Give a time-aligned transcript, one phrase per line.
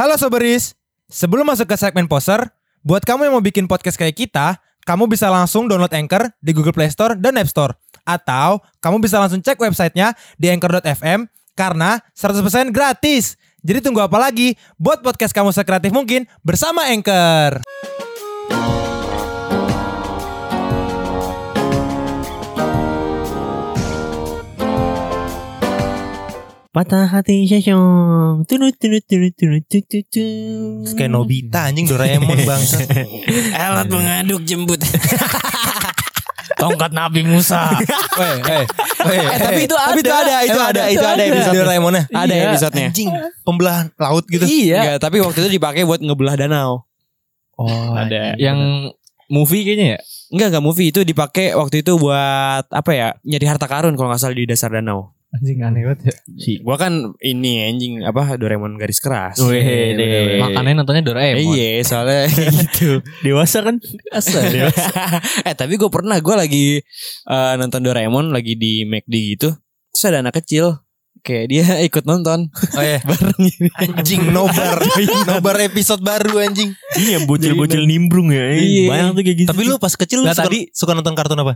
[0.00, 0.72] Halo Soberis,
[1.12, 2.40] sebelum masuk ke segmen poser,
[2.80, 4.56] buat kamu yang mau bikin podcast kayak kita,
[4.88, 7.76] kamu bisa langsung download Anchor di Google Play Store dan App Store.
[8.08, 13.36] Atau kamu bisa langsung cek websitenya di anchor.fm karena 100% gratis.
[13.60, 14.56] Jadi tunggu apa lagi?
[14.80, 17.60] Buat podcast kamu sekreatif mungkin bersama Anchor.
[26.70, 28.46] Patah hati Sesong.
[28.46, 30.94] Tunut tunut tunut tunut tunut tunut.
[30.94, 32.78] Kayak Nobita anjing Doraemon bangsa.
[33.50, 34.78] Alat mengaduk jembut.
[36.62, 37.74] Tongkat Nabi Musa.
[38.14, 38.64] Weh, eh,
[39.02, 40.22] weh, Eh, tapi itu Tapi itu ada.
[40.22, 42.02] ada, itu ada, ada, itu itu ada Doraemonnya.
[42.06, 42.44] Ada Iya.
[42.52, 42.88] episodenya.
[42.92, 43.10] Anjing,
[43.42, 44.44] pembelahan laut gitu.
[44.46, 44.78] Iya.
[44.78, 46.86] Enggak, tapi waktu itu dipakai buat ngebelah danau.
[47.58, 48.38] Oh, Ada.
[48.38, 48.46] anjing.
[48.46, 48.58] Yang
[49.26, 49.98] movie kayaknya ya?
[50.30, 53.08] Enggak, enggak movie itu dipakai waktu itu buat apa ya?
[53.26, 55.18] Nyari harta karun kalau nggak salah di dasar danau.
[55.30, 56.14] Anjing aneh banget ya.
[56.34, 59.38] Si, gua kan ini anjing apa Doraemon garis keras.
[59.38, 59.62] Wih,
[59.94, 60.42] Iya.
[60.42, 61.38] Makanya nontonnya Doraemon.
[61.38, 62.26] Eh, Iya, soalnya
[62.58, 62.98] gitu.
[63.22, 63.78] Dewasa kan?
[64.08, 64.42] Asa,
[65.46, 66.64] eh tapi gue pernah gue lagi
[67.24, 69.54] eh, nonton Doraemon lagi di McD gitu.
[69.90, 70.82] Terus ada anak kecil
[71.20, 72.98] kayak dia ikut nonton Oh iya.
[73.00, 73.68] bareng ini.
[73.76, 74.82] Anjing nobar
[75.28, 78.50] Nobar episode baru anjing Iya, Ini ya bocil-bocil nimbrung ya.
[78.50, 78.88] Iya.
[78.88, 79.50] Banyak tuh kayak gitu.
[79.54, 81.54] Tapi lu pas kecil lu Nah, suka, tadi- suka nonton kartun apa?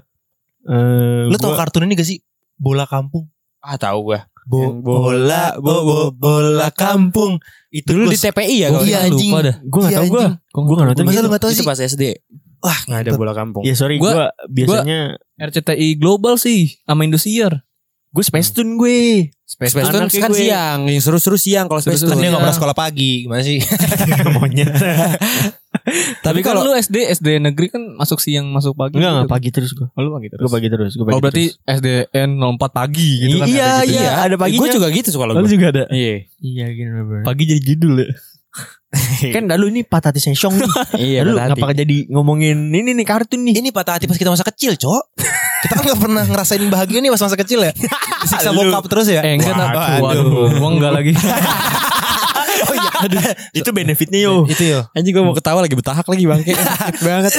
[0.63, 2.23] Eh, Lu tau gua- kartun ini gak sih?
[2.55, 3.34] Bola kampung
[3.65, 4.21] Ah tahu gue.
[4.45, 8.93] Bo bola, bola bo, bo- bola kampung Itu Dulu gua di TPI ya kalau iya,
[8.95, 9.31] nggak anjing.
[9.33, 9.57] lupa dah.
[9.65, 10.21] Gua gak Iya, tau gua.
[10.21, 10.35] anjing.
[10.55, 11.67] Gua gak nonton Masa lu gak tau Itu sih?
[11.67, 12.03] pas SD.
[12.61, 13.63] Wah Nggak ada bola kampung.
[13.63, 15.01] Ya sorry Gua- gua biasanya
[15.39, 17.65] RCTI Global sih sama Indosiar.
[18.07, 19.27] gue Space Tune gue.
[19.43, 20.39] Space Tune Anaknya kan gue.
[20.39, 22.21] siang, yang seru-seru siang kalau Space Kan Tune.
[22.21, 22.31] dia Iya.
[22.31, 23.59] gak pernah sekolah pagi Gimana sih?
[24.37, 24.71] Monyet.
[26.27, 28.97] Tapi kalau- kalau lu SD SD negeri kan masuk siang masuk pagi.
[28.97, 29.35] Enggak enggak gitu.
[29.37, 29.89] pagi terus gua.
[29.93, 30.41] Oh, lu pagi terus.
[30.41, 30.93] Gue pagi terus.
[30.95, 31.77] Gua pagi Oh berarti terus.
[31.77, 33.47] SDN 04 pagi gitu kan.
[33.47, 33.95] Iya, ada gitu.
[33.95, 34.11] iya.
[34.19, 34.61] ada paginya.
[34.61, 35.53] Gue juga gitu kalau Lu gue.
[35.53, 35.85] juga ada.
[35.89, 36.15] Iya.
[36.39, 37.23] Iya gini bener.
[37.23, 38.09] Pagi jadi judul ya.
[39.35, 40.71] Kan lalu ini patah hati Sesong nih.
[41.11, 43.59] Iya, Lalu ngapa jadi ngomongin ini nih kartun nih?
[43.59, 45.03] Ini patah hati pas kita masa kecil cok
[45.67, 47.73] Kita kan gak pernah ngerasain bahagia nih pas masa kecil ya
[48.23, 48.63] Disiksa Lu.
[48.63, 49.99] bokap terus ya Eh enggak Waduh.
[49.99, 51.13] Waduh, gua enggak lagi.
[52.69, 54.45] Oh iya Itu benefitnya yo.
[54.45, 56.53] Itu yo Anjing gue mau ketawa lagi betahak lagi bangke.
[57.07, 57.33] Banget.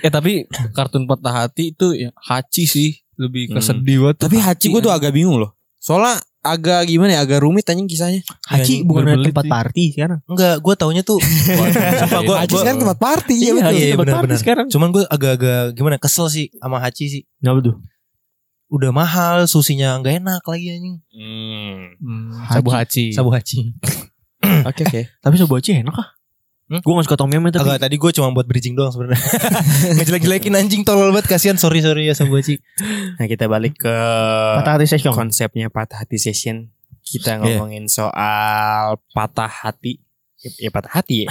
[0.00, 4.16] eh tapi kartun patah hati itu ya Hachi sih lebih ke Hmm.
[4.16, 5.52] Tapi Hachi gue tuh agak bingung loh.
[5.76, 8.24] Soalnya agak gimana ya, agak rumit anjing kisahnya.
[8.48, 9.52] Haji Iya, bukan berbelit tempat sih.
[9.52, 10.18] party sekarang.
[10.24, 11.20] Enggak gue taunya tuh
[12.00, 13.64] Sumpah gua, Hachi gua, sekarang tempat party ya Iya, betul.
[13.66, 14.66] Hachi iya, tempat party sekarang.
[14.68, 17.76] Cuman gue agak-agak gimana kesel sih sama Hachi sih Kenapa tuh?
[18.70, 21.80] Udah mahal susinya nggak enak lagi anjing Hmm.
[21.98, 23.04] Hmm, Sabu Hachi.
[23.10, 23.74] Sabu Hachi
[24.70, 25.00] Oke oke.
[25.20, 26.08] Tapi Soboci enak ah.
[26.70, 26.78] Hmm?
[26.86, 29.18] Gue gak suka Tom Yum tapi Agak tadi gue cuma buat bridging doang sebenarnya
[29.98, 32.62] Ngejelek-jelekin anjing tolol banget Kasian sorry sorry ya Hachi
[33.18, 33.90] Nah kita balik ke
[34.62, 35.10] patah hati Sesong.
[35.10, 36.70] konsepnya patah hati session.
[37.02, 37.58] Kita Iya.
[37.58, 39.98] ngomongin soal patah hati.
[40.40, 41.28] Ya, ya patah hati ya.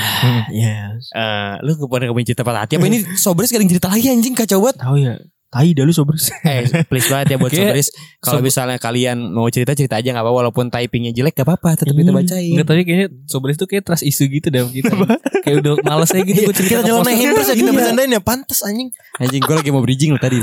[0.52, 1.08] Yes.
[1.16, 4.59] Eh, lu kepada kemudian cerita patah hati apa ini ada yang cerita lagi anjing kacau
[4.59, 4.75] banget.
[4.84, 5.14] Tahu ya.
[5.50, 6.30] Tai dah lu sobres.
[6.46, 7.58] Eh please banget ya buat Oke.
[7.60, 7.88] sobres.
[8.20, 11.74] Kalau Sob- misalnya kalian mau cerita cerita aja nggak apa walaupun typingnya jelek gak apa-apa
[11.76, 12.20] tetap kita Hmm.
[12.20, 12.52] bacain.
[12.52, 14.94] Enggak tapi kayaknya Sobres itu kayak trust isu gitu deh kita.
[15.40, 17.76] kayak udah males aja gitu gue cerita Kita nyelenehin terus ya Kita Iya.
[17.76, 20.38] bercandain ya Pantes anjing Anjing gue lagi mau bridging lo tadi.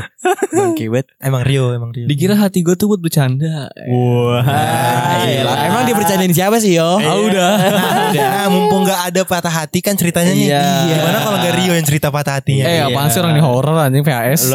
[0.65, 1.07] Oke banget.
[1.19, 3.71] Emang Rio Emang Rio Dikira hati gue tuh buat bercanda.
[3.87, 4.43] Wah.
[4.43, 5.47] Ah, iya.
[5.65, 6.97] Emang dia bercandain siapa sih yo?
[6.97, 7.53] Ah udah.
[8.11, 10.65] Nah mumpung gak ada patah hati kan ceritanya nih Iya.
[10.91, 14.07] Gimana kalau gak Rio yang cerita patah hatinya Eh apaan sih orang di horror anjing
[14.07, 14.55] PAS.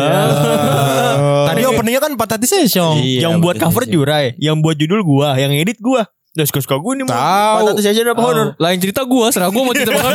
[1.51, 3.83] Tadi openingnya kan patah hati session Iya, yang buat cover.
[3.91, 6.07] Jurai, yang buat judul gua, yang edit gua.
[6.31, 7.55] Udah suka-suka gue nih mau Tahu.
[7.59, 8.47] Patah hati Session apa horor.
[8.55, 10.11] Lain cerita gue, serah gue mau cerita apa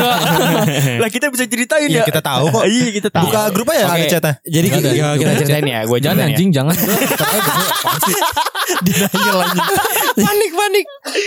[1.04, 2.04] Lah kita bisa ceritain Iya ya.
[2.08, 3.24] kita tahu kok Iya kita tahu.
[3.28, 5.80] Buka grup aja ada chatnya Jadi Nggak kita, kita ceritain ya.
[5.84, 6.32] Gue Jangan ceritain ya.
[6.32, 6.74] anjing, jangan.
[8.80, 9.60] Denial anjing
[10.24, 10.86] Panik panik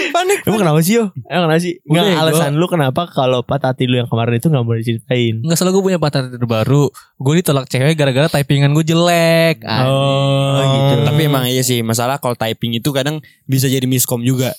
[0.09, 1.03] Panik Emang kenapa sih yo?
[1.29, 1.73] Emang kenapa sih?
[1.85, 5.45] Enggak alasan lu kenapa kalau patah hati lu yang kemarin itu gak boleh diceritain?
[5.45, 6.89] Enggak salah gue punya patah hati terbaru.
[7.16, 9.61] Gue ditolak cewek gara-gara typingan gue jelek.
[9.61, 10.94] Oh, gitu.
[11.05, 14.49] Tapi emang iya sih masalah kalau typing itu kadang bisa jadi miskom juga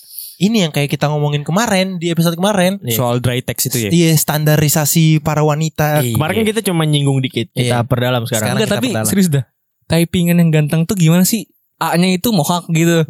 [0.41, 2.95] Ini yang kayak kita ngomongin kemarin Di episode kemarin Iya.
[2.95, 3.89] soal dry text itu ya.
[3.89, 6.17] Iya standarisasi para wanita Iya.
[6.17, 7.47] Kemarin kan kita cuma nyinggung dikit.
[7.49, 7.85] Kita Iya.
[7.85, 8.51] perdalam sekarang.
[8.51, 9.05] Enggak kita tapi perdalam.
[9.05, 9.45] serius dah.
[9.85, 11.45] Typingan yang ganteng tuh gimana sih?
[11.77, 13.05] A-nya itu mohak gitu.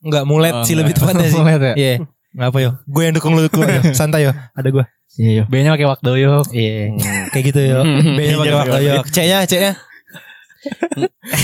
[0.00, 0.80] Enggak mulet Oh, sih enggak.
[0.82, 1.74] lebih tepatnya sih Mulet ya?
[1.74, 1.94] Iya
[2.30, 4.84] Ngapa yo Gue yang dukung lu dukung yo Santai yo Ada gue
[5.16, 5.44] Iya yo.
[5.44, 6.40] B-nya pakai wakdoyo.
[6.48, 6.94] Iya
[7.28, 7.80] Kayak gitu yo
[8.16, 9.72] B-nya pakai waktu yo C-nya C-nya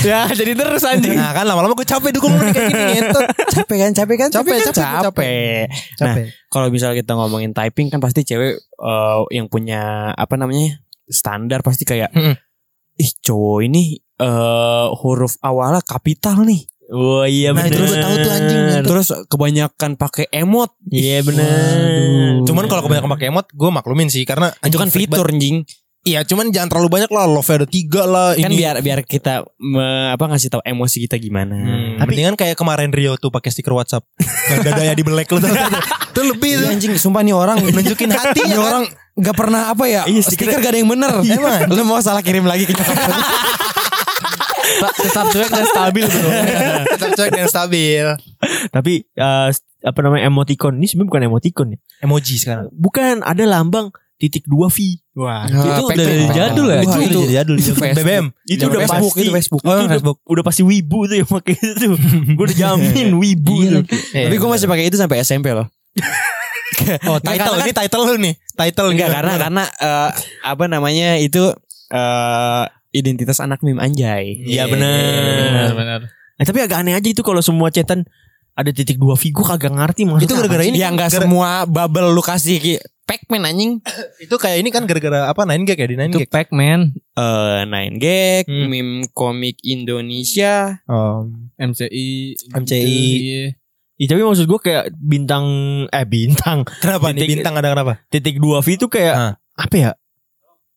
[0.02, 1.14] ya jadi terus anjing.
[1.14, 3.24] Nah kan lama-lama gue capek dukung lu kayak gini ngentot.
[3.48, 4.72] capek kan capek kan Capek, kan?
[4.72, 5.62] capek, capek.
[5.66, 10.80] Nah, Capek kalau misalnya kita ngomongin typing kan pasti cewek eh, yang punya apa namanya
[11.06, 12.34] standar pasti kayak Mm-mm.
[12.96, 13.82] ih cowok ini
[14.16, 17.82] eh huruf awalnya kapital nih Oh iya Nah, bener.
[17.82, 18.62] tahu tuh anjing.
[18.86, 20.70] Terus kebanyakan pakai emot.
[20.86, 22.46] Iya bener.
[22.46, 25.66] Cuman kalau kebanyakan pakai emot, gue maklumin sih karena Itu kan fitur anjing.
[26.06, 27.26] Iya, cuman jangan terlalu banyak lah.
[27.26, 28.32] Love ada tiga lah.
[28.32, 28.62] Kan ini.
[28.62, 31.52] biar biar kita me- apa ngasih tahu emosi kita gimana.
[31.52, 34.06] Hmm, Tapi mendingan kayak kemarin Rio tuh pakai stiker WhatsApp.
[34.46, 35.42] Yang dadanya di belek lu.
[35.42, 36.52] Itu lebih.
[36.56, 38.64] Iya, anjing sumpah nih orang Nunjukin hatinya Ini kan.
[38.64, 38.84] orang
[39.16, 42.20] gak pernah apa ya Iya, Stiker stiker- gak ada yang bener Emang Lu mau salah
[42.20, 43.12] kirim lagi ke nyokap lu.
[44.76, 46.28] Ta- tetap cuek dan stabil bro.
[46.88, 48.06] Tetap cuek dan stabil.
[48.68, 49.48] Tapi eh,
[49.82, 51.78] apa namanya emoticon ini sebenarnya bukan emoticon ya.
[52.00, 52.66] Emoji sekarang.
[52.70, 54.78] Bukan ada lambang titik dua V.
[55.12, 55.44] Wah.
[55.44, 56.76] itu Ah, udah dari jadul ya.
[56.78, 57.56] Wah, itu, itu- udah jadul.
[57.56, 58.00] itu Facebook.
[58.02, 58.26] BBM.
[58.44, 59.60] Itu udah Facebook, pasti itu Facebook.
[59.62, 60.18] Oh, itu Facebook.
[60.18, 61.90] Udah, udah pasti wibu tuh yang pakai itu tuh.
[62.32, 63.80] Gue udah jamin wibu Iya tuh.
[63.82, 63.96] lagi.
[64.10, 65.66] Iya, Tapi gue masih pakai itu sampai SMP loh
[67.08, 67.48] Oh, title.
[67.50, 68.34] karena Ini title lu nih.
[68.52, 69.16] Title Enggak gitu.
[69.16, 70.10] karena karena eh,
[70.42, 71.52] Apa namanya itu
[71.88, 75.72] eh Identitas anak meme anjay Iya Benar bener.
[75.74, 76.00] benar.
[76.36, 78.04] Eh, tapi agak aneh aja itu kalau semua cetan
[78.56, 79.28] ada titik dua V.
[79.28, 80.26] Gue kagak ngerti maksudnya.
[80.26, 80.76] Itu gara-gara ini.
[80.76, 82.74] Ya nggak gara- semua bubble lu kasih ki
[83.04, 83.78] Pac-Man anjing
[84.24, 85.44] Itu kayak ini kan gara-gara apa?
[85.44, 86.24] Nine gag ya di Nine Itu gag.
[86.24, 86.80] eh Pac-Man,
[87.66, 88.66] Nine Gag, Hmm.
[88.66, 91.30] meme komik Indonesia, Oh.
[91.54, 92.82] MCI, MCI.
[92.82, 93.54] gitu,
[93.96, 95.46] Iya, tapi maksud gue kayak bintang
[95.88, 98.02] eh bintang Kenapa nih bintang ada kenapa?
[98.06, 99.14] titik dua V itu kayak
[99.54, 99.90] apa ya?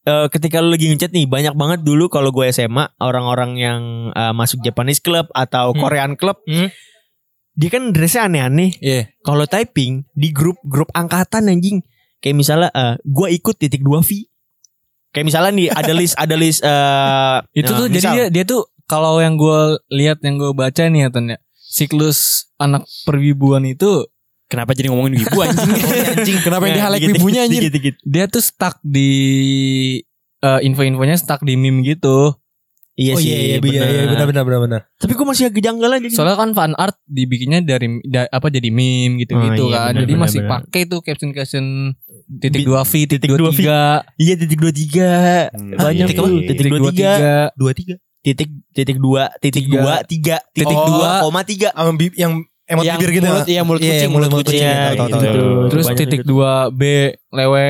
[0.01, 4.31] Eh, ketika lu lagi ngechat nih banyak banget dulu kalau gue SMA orang-orang yang eh,
[4.31, 5.79] masuk Japanese club atau Hmm.
[5.79, 6.71] Korean club Hmm.
[7.59, 8.71] Dia kan dressnya aneh-aneh.
[8.79, 9.11] Iya.
[9.19, 11.83] Kalau typing di grup-grup angkatan anjing
[12.17, 14.23] kayak misalnya eh, gue ikut titik dua V.
[15.09, 18.43] Kayak misalnya nih ada list ada list eh Itu eh, tuh jadi misal- dia, dia
[18.45, 19.59] tuh kalau yang gue
[19.91, 22.19] lihat yang gue baca nih ya Ton, ya, siklus
[22.55, 24.07] anak perwibuan itu
[24.45, 25.69] Kenapa jadi ngomongin wibu anjing?
[26.15, 26.37] anjing.
[26.41, 27.61] Kenapa yang di highlight Dikit-dikit, wibunya anjing?
[27.61, 27.95] dikit-dikit.
[28.01, 29.09] dia tuh stuck di
[30.39, 32.33] eh, info-infonya stuck di meme gitu.
[32.99, 34.81] Iya oh sih, iya iya iya iya, benar benar benar benar.
[34.93, 36.07] Tapi gue masih agak janggal aja.
[36.11, 39.87] Soalnya kan fan art dibikinnya dari da- apa jadi meme gitu-gitu Oh, iya, kan.
[39.89, 40.51] benar, jadi benar, masih benar.
[40.59, 41.65] pakai tuh caption-caption
[42.35, 43.57] titik Bi- dua V, titik titik dua dua V.
[43.57, 43.81] tiga,
[44.13, 45.11] Iya titik dua tiga
[45.73, 47.13] banyak titik titik dua tiga
[47.55, 47.95] Dua tiga.
[48.19, 50.87] titik titik dua titik dua tiga titik Oh.
[50.91, 51.71] dua koma tiga
[52.13, 53.25] yang emot Yang bibir gitu.
[53.25, 54.59] mulut- iya, mulut Iya, kucing, mulut mulut kucing.
[54.59, 55.41] Iya, gitu.
[55.71, 56.81] terus Banyak titik dua B
[57.29, 57.69] lewe.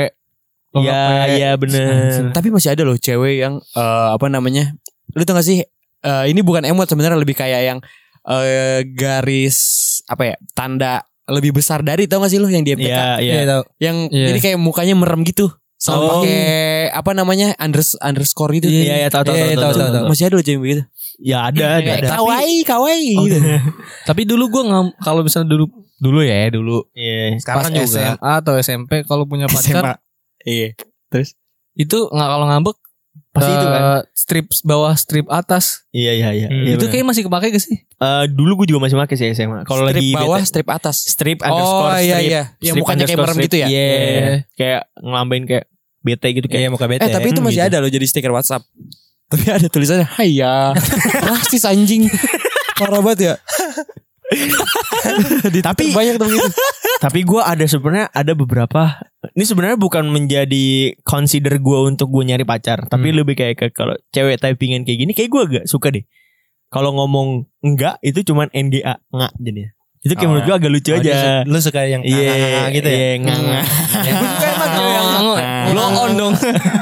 [0.72, 1.02] Iya
[1.32, 4.74] iya bener Tapi masih ada loh cewek yang eh, apa namanya?
[5.12, 5.60] Lu tau gak sih?
[6.00, 7.80] eh, ini bukan emot sebenarnya lebih kayak yang
[8.22, 9.58] eh, garis
[10.06, 10.36] apa ya?
[10.52, 12.88] Tanda lebih besar dari tau gak sih lu yang di MTK?
[12.88, 13.64] iya iya Iya tahu.
[13.78, 14.26] Yang Iya.
[14.28, 15.50] jadi kayak mukanya merem gitu.
[15.76, 16.08] Sama Oh.
[16.20, 16.40] pakai
[16.90, 17.56] apa namanya?
[17.56, 18.68] Unders, underscore gitu.
[18.68, 20.08] iya iya tahu tahu Iya, tahu.
[20.08, 20.84] Masih ada loh cewek begitu.
[21.20, 23.40] ya ada ada kawaii, kawaii Oh, gitu.
[24.10, 24.64] Tapi dulu gue
[24.98, 27.84] kalau misalnya dulu dulu ya dulu iya Sekarang pas juga.
[28.16, 30.00] SMA atau SMP kalau punya pacar
[30.42, 30.76] Iya.
[31.76, 32.76] itu nggak kalau ngambek
[33.40, 36.62] pasti itu kan eh, strip bawah strip atas iya iya iya Hmm.
[36.62, 37.78] Iya, itu kayak masih kepake gak sih?
[37.80, 40.96] Eh, dulu gue juga masih pakai sih SMA kalau Strip lagi bawah, bete- strip atas.
[41.04, 42.42] strip underscore Oh iya strip iya.
[42.60, 43.68] Yang strip mukanya kayak underscore merem gitu ya.
[43.68, 44.36] iya Iya.
[44.54, 45.66] kayak ngelambain kayak
[46.00, 47.02] bete gitu kayak Iya muka bete.
[47.02, 47.70] Eh tapi itu Hmm, masih gitu.
[47.70, 48.64] ada loh jadi stiker WhatsApp.
[49.28, 50.74] Tapi ada tulisannya Haya
[51.28, 52.10] Rasis anjing
[52.78, 53.34] Parah banget ya
[55.68, 56.50] tapi Banyak tuh gitu
[57.04, 59.00] Tapi gue ada sebenarnya ada beberapa.
[59.32, 60.68] Ini sebenarnya bukan menjadi
[61.02, 63.24] consider gue untuk gue nyari pacar, tapi Hmm.
[63.24, 66.04] lebih kayak ke kalau cewek typingan kayak gini, kayak gue agak suka deh.
[66.68, 69.72] Kalau ngomong enggak itu cuman NGA nggak jadinya.
[70.00, 71.44] Itu kayak Oh, menurut gue agak lucu Oh, aja.
[71.44, 72.96] Lu suka yang Iya nganga-nganga gitu ya?
[72.96, 73.60] Iya nganga.
[74.00, 75.00] Gue suka emang cewek
[75.40, 76.34] yang blow on dong.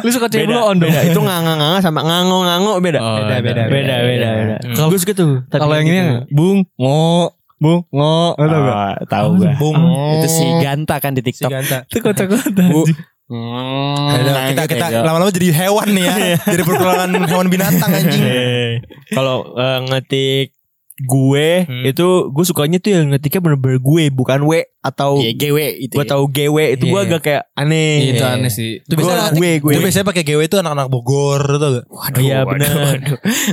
[0.01, 0.93] Lu suka cewek blow on dong.
[0.93, 3.00] Itu nganga nganga sama ngango ngango beda.
[3.00, 4.55] Oh, Beda, beda, beda, beda, beda.
[4.89, 5.45] Gue suka tuh.
[5.48, 6.13] Kalau yang ini gitu.
[6.29, 9.75] bung ngo bung ngo Oh, Tahu gue Bung.
[10.15, 11.77] Itu si Ganta kan di Si TikTok Ganta.
[11.89, 12.53] itu kocak-kocak.
[12.53, 12.81] Bu.
[13.27, 16.15] Aduh, kita kita Kayak- lama-lama jadi hewan nih ya.
[16.53, 18.23] jadi perkenalan hewan binatang anjing.
[18.23, 18.71] Eh,
[19.09, 20.55] Kalau eh, ngetik
[20.97, 21.85] gue Hmm.
[21.85, 26.01] itu gue sukanya tuh yang ngetiknya bener-bener gue bukan w atau Iya GW itu gue
[26.01, 26.09] ya.
[26.09, 27.05] tahu GW itu gue Iya.
[27.05, 27.93] agak kayak aneh.
[28.07, 28.33] Itu Iya.
[28.33, 28.71] aneh sih.
[28.79, 29.71] Itu Gue biasanya gue gue.
[29.73, 31.85] Itu biasanya pakai GW itu anak-anak Bogor tuh gak?
[31.87, 32.97] Oh, iya benar.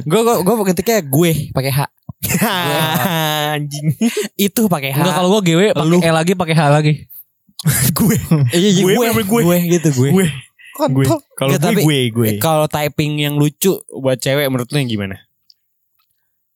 [0.02, 1.80] Gue gue gue ketiknya gue pakai H
[3.54, 3.87] Anjing.
[4.35, 6.93] Itu pakai H Enggak kalau gua GW pakai E lagi pakai H lagi.
[7.97, 8.16] gue.
[8.50, 9.43] Iya iya, gue, gue gue.
[9.43, 10.26] gue gitu gue Gue.
[10.75, 11.04] Gue.
[11.35, 12.28] Kalau gue tapi- gue gue.
[12.37, 15.16] Kalau typing yang lucu buat cewek menurut lu yang gimana?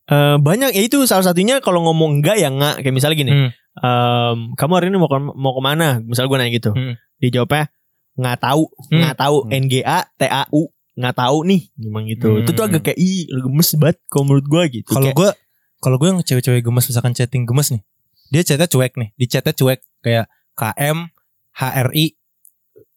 [0.04, 3.32] Eh, banyak ya itu salah satunya kalau ngomong enggak ya enggak kayak misalnya gini.
[3.32, 3.50] Hmm.
[3.78, 6.02] em, kamu hari ini mau ke, mau ke mana?
[6.02, 6.72] Misal gue nanya gitu.
[6.72, 6.98] Hmm.
[7.16, 7.70] Dijawabnya
[8.16, 8.98] nggak tahu, Hmm.
[8.98, 9.36] nggak tahu.
[9.38, 9.50] Hmm.
[9.54, 11.62] NGA, TAU, nggak tahu nih.
[11.72, 12.28] Gimana gitu.
[12.28, 12.40] Hmm.
[12.42, 14.90] Itu tuh agak kayak ih lu gemes banget kalau menurut gue gitu.
[14.90, 15.30] Kalau gue
[15.78, 17.82] kalau gue yang cewek-cewek gemes misalkan chatting gemes nih.
[18.28, 19.08] Dia chatnya cuek nih.
[19.14, 21.08] Di chatnya cuek kayak KM
[21.54, 22.06] HRI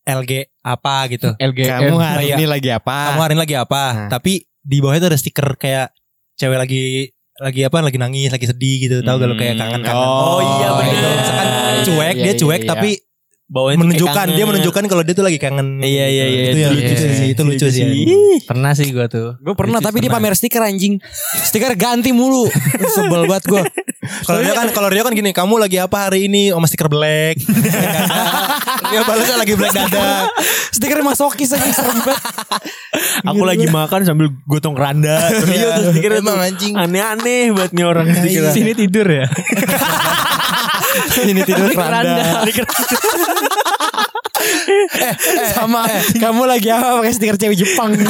[0.03, 1.29] LG apa gitu.
[1.49, 1.79] LGM.
[1.87, 2.35] Kamu hari Iya.
[2.35, 2.97] ini lagi apa?
[3.13, 3.83] Kamu hari ini lagi apa?
[3.95, 4.09] Nah.
[4.09, 5.93] Tapi di bawahnya tuh ada stiker kayak
[6.35, 6.81] cewek lagi
[7.37, 10.69] lagi apa lagi nangis lagi sedih gitu tahu gak lu kayak kangen kangen Oh, iya,
[10.77, 10.93] bener.
[10.93, 11.07] gitu.
[11.09, 12.69] misalkan Iya, cuek iya, dia iya, cuek iya.
[12.69, 12.89] tapi
[13.51, 16.95] Bawain menunjukkan dia menunjukkan kalau dia tuh lagi kangen Iya, iya, iya, itu itu lucu
[16.95, 17.11] iya.
[17.11, 17.83] sih itu lucu sih
[18.47, 19.35] Pernah sih gue tuh.
[19.43, 20.31] Gue pernah Lucu, tapi dia pernah.
[20.31, 21.03] pamer stiker anjing.
[21.35, 22.47] Stiker ganti mulu.
[22.95, 23.63] Sebel banget gue.
[24.27, 27.37] kalau dia kan kalau dia kan gini kamu lagi apa hari ini oh stiker black
[28.89, 30.25] dia balasnya lagi black dada
[30.71, 32.23] Stiker masokis aja serem banget.
[33.27, 34.73] Aku lagi makan sambil gotong.
[34.79, 36.73] Terus dia tuh stikernya Emang anjing.
[36.73, 38.49] Aneh-aneh buat nih orang stiker.
[38.55, 39.27] Sini tidur ya.
[41.23, 42.43] Ini tidur keranda
[45.51, 47.93] Sama kamu lagi apa pakai stiker cewek Jepang.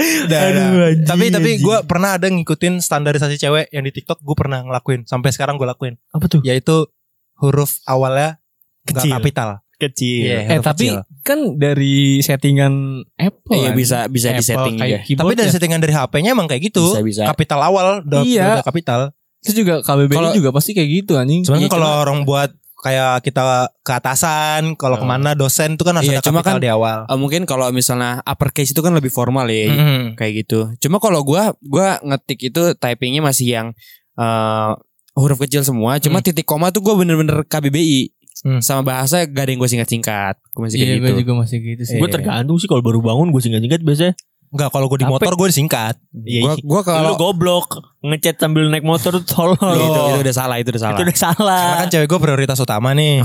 [0.00, 1.60] Udah, Aduh, anjing, tapi tapi anjing.
[1.60, 5.68] gue pernah ada ngikutin standarisasi cewek yang di TikTok gue pernah ngelakuin sampai sekarang gue
[5.68, 6.40] lakuin Apa tuh?
[6.40, 6.88] yaitu
[7.36, 8.40] huruf awalnya
[8.82, 9.12] Kecil.
[9.12, 10.24] kapital Kecil.
[10.24, 10.56] Iya.
[10.56, 11.04] Eh tapi kecil.
[11.20, 12.72] kan dari settingan
[13.14, 13.52] Apple.
[13.52, 13.76] Iya kan?
[13.76, 15.16] bisa bisa Apple disetting kayak ya.
[15.16, 15.52] tapi dari ya.
[15.52, 17.22] settingan dari HP-nya emang kayak gitu Bisa, bisa.
[17.28, 18.46] kapital awal udah, Iya.
[18.56, 19.00] udah kapital
[19.40, 21.42] Terus juga KBBI Kalau- juga pasti kayak gitu anjing.
[21.42, 23.42] cuman Iya, kan kalau orang buat kayak kita
[23.78, 25.00] ke atasan kalau Oh.
[25.00, 27.68] ke mana dosen itu kan harus Iya, ada cuma kan- di awal Eh, mungkin kalau
[27.70, 29.68] misalnya uppercase itu kan lebih formal ya.
[29.68, 30.16] Mhm.
[30.16, 30.60] Kayak gitu.
[30.78, 33.68] Cuma kalau gua gua ngetik itu typingnya masih yang
[34.14, 34.70] eh,
[35.12, 35.96] huruf kecil semua.
[35.96, 36.26] Cuma Hmm.
[36.26, 38.12] titik koma tuh gua bener-bener KBBI.
[38.40, 38.60] Hmm.
[38.60, 40.34] Sama bahasa gak ada yang gue singkat-singkat.
[40.50, 41.04] Gue masih kayak Iya gitu.
[41.06, 42.00] gue juga masih gitu sih.
[42.00, 44.14] Gue tergantung sih kalau baru bangun gue singkat-singkat biasanya.
[44.50, 47.66] Enggak kalau gue di motor gue disingkat Iya, Gua gua Lu kalau goblok
[48.00, 49.54] ngechat sambil naik motor tuh tolol.
[49.54, 50.10] itu, Loh.
[50.10, 50.94] itu udah salah, itu udah salah.
[50.94, 51.62] Itu udah salah.
[51.62, 53.22] karena kan cewek gue prioritas utama nih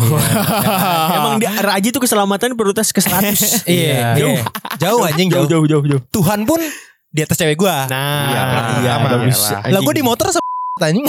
[1.18, 3.66] Emang dia Raji tuh keselamatan prioritas ke 100.
[3.68, 4.30] iya Jauh.
[4.32, 4.44] iya.
[4.78, 6.02] jauh anjing jauh jauh jauh jauh.
[6.12, 6.62] Tuhan pun
[7.10, 8.42] di atas cewek gue Nah, Iya,
[8.80, 9.08] iya, sama.
[9.12, 9.40] bagus.
[9.42, 9.72] Iyalah.
[9.72, 10.40] lah gue di motor se
[10.78, 11.08] anjing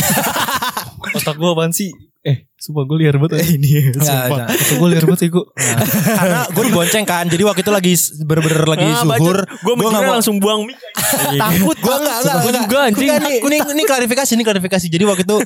[1.12, 1.90] Otak gue apaan sih?
[2.26, 3.46] Eh, sumpah gue liar banget.
[3.48, 4.50] ini Sumpah.
[4.50, 5.44] Otak gue liar banget sih gue.
[6.18, 10.14] karena gue dibonceng kan jadi waktu itu lagi bener-bener lagi Ah, zuhur Gue mikirnya mau-
[10.14, 10.74] langsung buang mic.
[11.38, 12.60] takut gue enggak enggak enggak.
[12.60, 13.08] juga, anjing.
[13.40, 15.38] Ini ini klarifikasi ini klarifikasi jadi waktu itu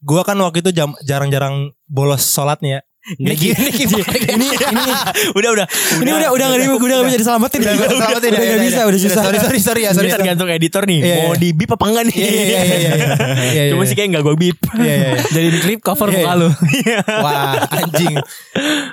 [0.00, 1.54] gue kan waktu itu jam, jarang-jarang
[1.84, 4.46] bolos sholat nih ya ini gini ini ini
[5.30, 5.66] udah udah.
[6.00, 7.58] Ini udah udah gak, udah gak bisa diselamatin.
[7.60, 9.22] udah Udah, udah udah udah gak bisa, udah susah.
[9.22, 10.98] sorry sorry sorry ya sorry tergantung editor nih.
[10.98, 11.38] Iya, Mau iya.
[11.38, 12.16] di bip apa enggak nih?
[12.16, 12.90] iya iya
[13.44, 14.58] iya Cuma sih kayak enggak gue bip.
[14.78, 15.20] iya.
[15.26, 16.48] Jadiin klip cover muka lu.
[17.24, 18.16] wah anjing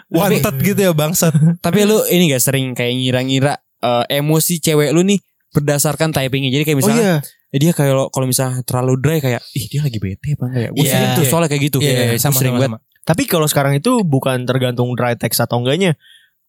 [0.07, 5.01] wanted gitu ya bangsat Tapi lu ini gak sering kayak ngira-ngira eh, emosi cewek lu
[5.01, 6.51] nih berdasarkan typingnya.
[6.51, 7.09] Jadi kayak misalnya
[7.47, 10.69] eh, dia kayak kalau misalnya terlalu dry kayak ih dia lagi bete apa enggak ya?
[10.69, 10.91] Gue Iya.
[10.91, 11.77] sering tuh soalnya kayak gitu.
[11.79, 12.79] iya Gua sama sering sama, sama.
[13.01, 15.97] Tapi kalau sekarang itu bukan tergantung dry text atau enggaknya.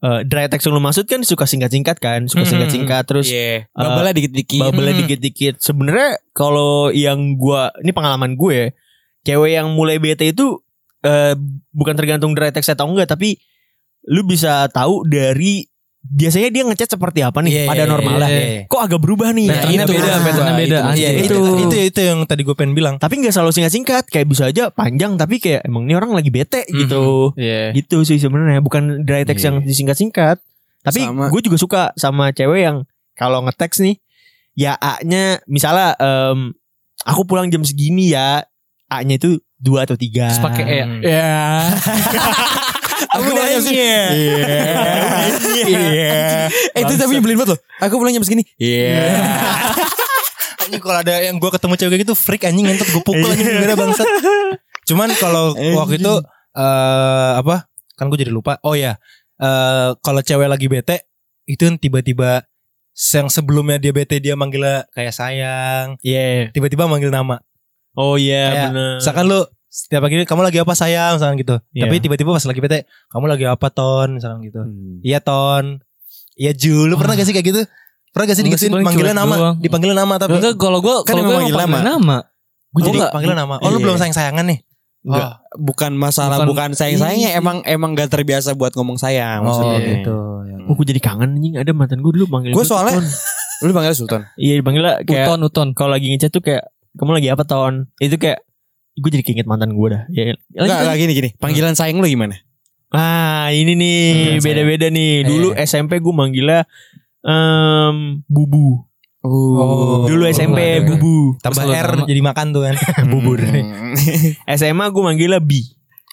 [0.02, 3.70] Eh, dry text yang lu maksud kan suka singkat-singkat kan, suka Hmm, singkat-singkat terus Iya.
[3.70, 4.60] Bubble dikit-dikit.
[4.60, 4.98] bubble Hmm.
[5.06, 5.54] dikit-dikit.
[5.62, 8.74] Sebenarnya kalau yang gua ini pengalaman gue,
[9.22, 10.58] cewek yang mulai bete itu
[11.02, 11.34] eh,
[11.74, 13.34] bukan tergantung dry text atau enggak, tapi
[14.06, 15.66] lu bisa tahu dari
[16.02, 18.26] biasanya dia ngechat seperti apa nih Iya, pada iya, normalnya.
[18.26, 18.60] iya, iya.
[18.66, 19.46] Kok agak berubah nih?
[19.48, 19.92] Patternnya Gitu.
[19.92, 20.78] beda, Ah, patternnya beda.
[20.82, 20.98] itu.
[20.98, 24.42] Iya, itu, itu itu yang tadi gue pengen bilang Tapi nggak selalu singkat-singkat, kayak bisa
[24.44, 27.30] aja panjang tapi kayak emang ini orang lagi bete gitu.
[27.34, 27.70] Iya.
[27.72, 29.48] Gitu sih sebenarnya, bukan dry text Iya.
[29.48, 30.42] yang disingkat-singkat.
[30.82, 31.30] Tapi Sama.
[31.30, 32.82] gue juga suka sama cewek yang
[33.14, 33.96] kalau nge-text nih
[34.52, 36.50] ya A-nya misalnya em,
[37.00, 38.42] aku pulang jam segini ya
[38.86, 40.26] A-nya itu dua atau tiga.
[40.28, 40.84] Terus pakai E ya.
[40.84, 41.00] Hmm.
[43.10, 43.74] Aku nanya sih.
[43.74, 44.04] Iya.
[46.72, 47.60] Eh, itu tapi nyebelin banget loh.
[47.80, 48.44] Aku pulang jam segini.
[48.56, 49.18] Iya.
[50.62, 53.74] anjing kalau ada yang gue ketemu cewek gitu freak anjing ngentot gue pukul anjing gara
[53.74, 54.06] bangsat.
[54.86, 56.14] Cuman kalau waktu itu
[56.54, 57.66] eh apa?
[57.98, 58.58] Kan gue jadi lupa.
[58.62, 58.96] Oh ya
[59.38, 61.10] eh kalau cewek lagi bete
[61.44, 62.46] itu tiba-tiba
[62.94, 65.86] yang sebelumnya dia bete dia manggilnya kayak sayang.
[66.04, 66.54] Iya.
[66.54, 67.42] tiba-tiba manggil nama.
[67.92, 68.94] Oh iya Kayak, benar.
[69.02, 69.40] misalkan lu
[69.72, 71.82] setiap pagi kamu lagi apa sayang misalkan gitu Iya.
[71.82, 75.00] tapi tiba-tiba pas lagi bete kamu lagi apa ton misalkan gitu Hmm.
[75.00, 75.80] iya ton
[76.34, 77.60] iya Ju lu pernah gak sih kayak gitu
[78.10, 79.56] pernah gak sih Enggak sih, digituin paling manggilnya cuek nama doang.
[79.58, 81.78] dipanggilnya nama tapi Enggak kalau gue Kan kalau gue manggil manggil nama.
[81.88, 82.16] nama.
[82.20, 82.28] gue
[82.74, 83.10] Oh, jadi enggak.
[83.10, 83.82] panggilan nama oh lu Iya.
[83.82, 84.58] belum sayang sayangan nih
[85.02, 85.30] Enggak.
[85.58, 89.78] Bukan masalah Bukan- bukan, sayang-sayangnya emang emang gak terbiasa buat ngomong sayang maksudnya.
[89.78, 89.88] iya.
[89.98, 90.16] gitu
[90.62, 93.06] Oh, gue jadi kangen anjing ada mantan gue dulu manggil Gue gua soalnya Ton.
[93.60, 94.22] lu dipanggil Sultan.
[94.36, 95.68] iya dipanggil kayak Uton uton.
[95.72, 98.44] kalau lagi ngechat tuh kayak kamu lagi apa ton itu kayak
[98.94, 101.28] gue jadi keinget mantan gue dah ya Enggak, enggak gini gini.
[101.34, 102.36] Panggilan sayang lu gimana?
[102.88, 104.02] Ah ini nih
[104.38, 105.24] beda-beda nih.
[105.24, 105.64] Dulu Iya.
[105.64, 106.68] SMP gue manggilnya
[107.22, 108.84] em, bubu.
[109.20, 110.04] Oh.
[110.04, 110.84] Dulu SMP ada.
[110.84, 111.38] bubu.
[111.38, 112.04] tambah R nama.
[112.04, 112.74] jadi makan tuh kan
[113.12, 113.94] bubur Hmm.
[114.50, 115.62] SMA gue manggilnya bi.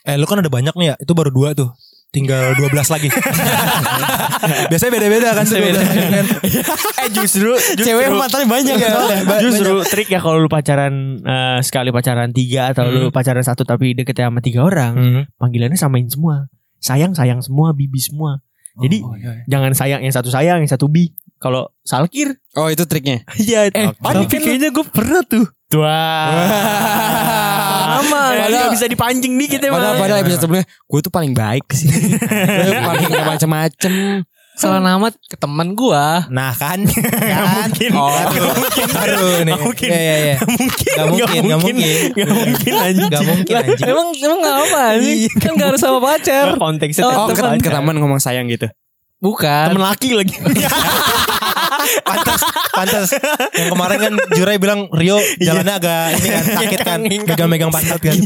[0.02, 1.74] eh lu kan ada banyak nih ya itu baru dua tuh
[2.10, 3.10] tinggal 12 lagi
[4.70, 6.26] biasanya beda-beda kan tuh 12 kan
[7.06, 8.92] eh justru, justru Cewek mantannya banyak ya.
[9.38, 13.14] justru trik ya kalau lu pacaran eh, sekali pacaran tiga atau lu Hmm.
[13.14, 15.24] pacaran satu tapi deket sama tiga orang, Hmm.
[15.38, 16.50] panggilannya samain semua.
[16.80, 18.42] Sayang sayang semua, bibi semua.
[18.76, 19.44] Jadi Oh, iya, iya.
[19.48, 21.14] jangan sayang yang satu sayang, yang satu bi.
[21.40, 23.24] Kalau salkir, Oh itu triknya.
[23.40, 23.72] iya.
[23.72, 25.48] Eh, tapi tapi kayaknya gue pernah tuh.
[25.74, 26.30] Wah.
[28.00, 28.24] Sama.
[28.36, 29.80] Jadi Padahal, bisa dipancing dikit emang.
[29.80, 31.88] padahal, padahal episode sebelumnya gue tuh paling baik sih.
[32.68, 33.94] Gue paling gak macem-macem.
[34.60, 36.28] Salah nama ke teman gua.
[36.28, 36.84] Nah kan,
[37.32, 37.72] kan?
[37.72, 37.92] mungkin.
[37.96, 38.88] Oh, mungkin.
[38.92, 39.56] baru nih.
[39.56, 39.88] Nggak mungkin.
[39.88, 40.36] Iya, iya, iya.
[40.36, 40.92] Gak mungkin.
[40.92, 41.76] Gak mungkin, gak mungkin.
[42.12, 43.08] Gak mungkin anjing.
[43.08, 43.88] Gak mungkin anjing.
[43.88, 45.16] Emang emang nggak apa anjing?
[45.16, 46.48] Iya, Kan gak harus sama pacar.
[46.60, 48.68] Konteksnya Oh, Oh ke teman ngomong sayang gitu.
[49.24, 49.72] Bukan.
[49.72, 50.36] Temen laki lagi.
[52.02, 53.08] Pantas, pantas.
[53.54, 58.18] Yang kemarin kan Jurai bilang Rio jalannya agak ini kan sakit kan, megang-megang pantat kan.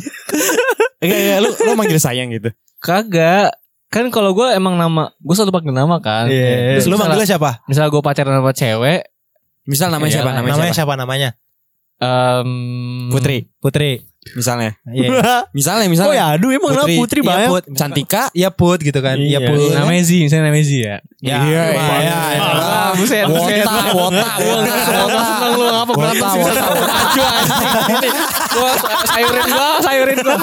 [1.00, 2.50] Enggak, enggak, lu lu manggil sayang gitu.
[2.80, 3.56] Kagak.
[3.88, 6.26] Kan kalau gue emang nama, gue selalu panggil nama kan.
[6.26, 6.82] Iya.
[6.82, 7.62] Terus lu manggilnya siapa?
[7.68, 9.06] Misal gue pacaran sama cewek,
[9.64, 10.32] Misal namanya Iya, siapa?
[10.36, 10.80] Namanya, Namanya siapa?
[10.84, 11.30] siapa namanya?
[12.04, 12.50] em,
[13.08, 13.48] Putri.
[13.64, 13.92] Putri.
[14.32, 14.72] Misalnya.
[14.88, 15.10] Iya.
[15.58, 16.16] Misalnya Oh misalnya.
[16.16, 16.96] ya aduh emang Putri.
[16.98, 17.48] Putri, Putri Iya.
[17.52, 17.64] Put.
[17.76, 18.24] Cantika.
[18.32, 19.16] Iya Put gitu kan.
[19.20, 19.50] Iya Iya.
[19.50, 19.72] Put.
[19.74, 20.80] namanya Z, misalnya namanya Z ya.
[20.80, 21.84] Ya, Iya, iya, iya.
[22.04, 22.52] iya, iya.
[22.60, 23.64] Ah, buset, buset.
[23.64, 26.62] Wota, wota, wota, Wota seneng lu apa berantem sih Wota,
[28.54, 28.72] gua
[29.08, 30.36] sayurin gua, sayurin gua.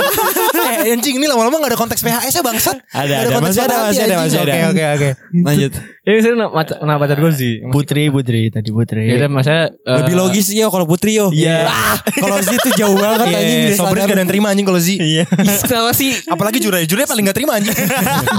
[0.71, 2.77] Eh, anjing ini lama-lama gak ada konteks PHS ya bangsat.
[2.91, 4.53] Ada, ada, konteks masih ada, masih ada, masih ada.
[4.53, 5.09] Oke, oke, oke.
[5.51, 5.73] Lanjut.
[6.01, 7.53] Ini saya nama pacar gue sih.
[7.69, 9.05] Putri, Putri tadi Putri.
[9.07, 11.29] Ya udah maksudnya eh, Lebih logis yo kalau Putri yo.
[11.31, 11.67] Iya.
[11.67, 13.59] Ah, Kalau sih itu jauh banget Iya, anjing.
[13.61, 14.07] dari Sobris standar.
[14.07, 14.95] gak ada yang terima anjing kalau Zi.
[14.97, 15.25] Iya.
[15.67, 16.11] Kenapa sih?
[16.27, 16.83] Apalagi Jurai.
[16.87, 17.75] Jurai paling gak terima anjing.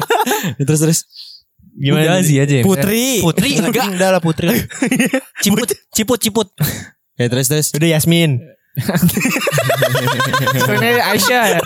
[0.68, 1.00] Terus terus.
[1.72, 2.22] Udah Gimana?
[2.22, 2.56] sih aja.
[2.60, 2.64] ya.
[2.68, 3.24] Putri.
[3.24, 3.96] Putri enggak.
[3.96, 4.52] Udah lah Putri.
[5.44, 6.48] Ciput, ciput, ciput.
[7.16, 7.72] Ya terus terus.
[7.74, 8.42] Udah Yasmin.
[10.62, 11.60] Sebenarnya Aisyah ya.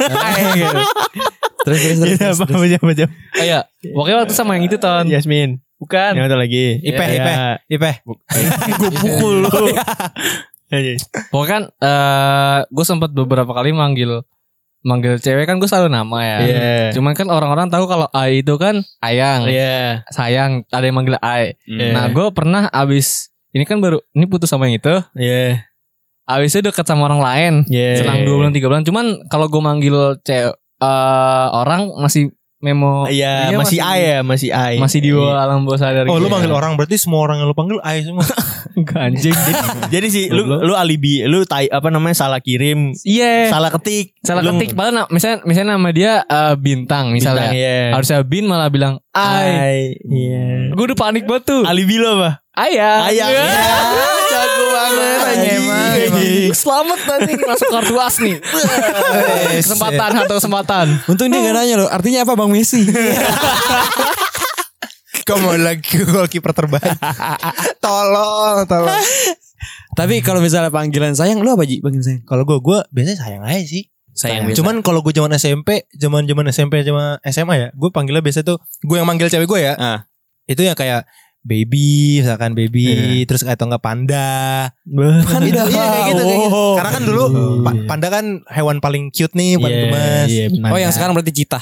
[1.65, 2.17] Terus terus terus.
[2.19, 2.69] Iya, apa terus.
[2.77, 3.05] apa apa.
[3.35, 3.59] Oh iya,
[3.93, 5.05] pokoknya waktu sama yang itu ton.
[5.09, 5.61] Yasmin.
[5.75, 6.15] Bukan.
[6.15, 6.65] Yang satu lagi.
[6.81, 7.17] Ipeh, Iya.
[7.19, 7.35] Ipeh.
[7.75, 7.95] Ipeh.
[8.79, 9.49] Gue pukul lu.
[10.71, 10.95] Iya.
[11.29, 14.25] Pokoknya kan eh gue sempat beberapa kali manggil
[14.81, 16.37] manggil cewek kan gue selalu nama ya.
[16.41, 16.77] Iya.
[16.93, 20.05] Cuman kan orang-orang tahu kalau Ai itu kan ayang, Iya.
[20.13, 21.57] sayang, ada yang manggil Ai.
[21.65, 21.89] Hmm.
[21.91, 25.65] Nah, gue pernah abis ini kan baru ini putus sama yang itu, Iya.
[26.25, 27.53] Abis itu deket sama orang lain.
[27.65, 28.01] Iya.
[28.01, 28.81] Selang dua bulan tiga bulan.
[28.81, 33.05] Cuman kalau gue manggil cewek eh, orang masih memo.
[33.05, 34.65] Iya, Iya, masih masih- A ya, masih A.
[34.75, 36.03] Masih di bawah alam bawah sadar.
[36.05, 36.33] Oh lu gitu.
[36.33, 38.25] manggil orang berarti semua orang yang lu panggil Ai semua.
[38.75, 39.31] Enggak, anjing.
[39.87, 43.47] Jadi sih lu lu alibi, lu tai, apa namanya salah kirim, Iya.
[43.47, 44.17] salah ketik.
[44.19, 47.53] Salah Lu- ketik padahal misalnya misalnya nama dia eh, bintang misalnya.
[47.53, 47.79] Bintang, iya.
[47.93, 49.47] Harusnya bin malah bilang Ai.
[49.47, 49.79] Ai.
[50.01, 50.73] Iya.
[50.73, 51.61] Gue udah panik banget tuh.
[51.63, 52.41] Alibi lo apa?
[52.51, 53.05] Ayah.
[53.05, 53.27] Ayah.
[53.29, 53.45] Iya.
[55.35, 56.47] Banget Anjing.
[56.47, 56.55] emang.
[56.55, 58.37] Selamat nanti masuk kartu as nih.
[59.59, 60.85] kesempatan atau kesempatan.
[61.11, 61.89] Untung dia gak nanya loh.
[61.91, 62.87] Artinya apa Bang Messi?
[65.27, 66.85] Kamu lagi goalkeeper terbaik.
[67.85, 69.01] tolong, tolong.
[69.97, 71.81] Tapi kalau misalnya panggilan sayang lu apa Ji?
[71.81, 72.21] Panggilan sayang.
[72.29, 73.89] Kalau gue, gue biasanya sayang aja sih.
[74.13, 74.57] Sayang biasa.
[74.61, 78.61] Cuman kalau gue zaman SMP, zaman zaman SMP sama SMA ya, gue panggilnya biasa tuh
[78.61, 79.73] gue yang manggil cewek gue ya.
[79.81, 80.05] Ah.
[80.45, 81.09] Itu yang kayak
[81.45, 82.89] baby, misalkan baby,
[83.23, 84.27] terus atau enggak panda.
[84.83, 85.45] Panda.
[85.45, 86.65] Itu, iya kayak gitu, kayak gitu.
[86.73, 87.23] Karena kan dulu
[87.61, 90.27] pa- panda kan hewan paling cute nih, paling Iya, gemas.
[90.27, 90.69] iya, benar.
[90.73, 91.61] Oh yang sekarang berarti cita.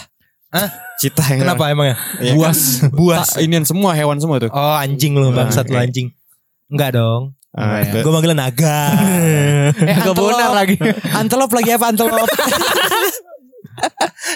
[0.50, 0.70] Hah?
[0.96, 1.98] Cita yang Kenapa emangnya?
[2.18, 3.28] Ya, Buas, buas.
[3.28, 4.48] Tak, inian semua hewan semua tuh.
[4.48, 5.84] Oh anjing lu, bangsat lu Oke.
[5.84, 6.08] anjing.
[6.72, 7.36] Enggak dong.
[7.54, 8.80] Ah, Gue manggilnya naga.
[9.74, 10.74] Eh, bonar lagi.
[11.12, 12.26] Antelop lagi apa antelop?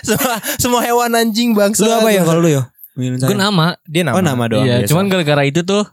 [0.03, 1.81] semua semua hewan anjing bangsat.
[1.81, 2.63] lu apa ya kalau lu yo?
[2.97, 3.41] Panggilan Gue sayang.
[3.45, 3.67] nama.
[3.85, 4.15] Dia nama.
[4.15, 4.65] Oh nama doang.
[4.65, 4.89] Iya, biasa.
[4.89, 5.85] cuman gara-gara itu tuh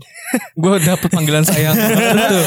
[0.56, 1.74] gue dapet panggilan sayang
[2.32, 2.44] tuh.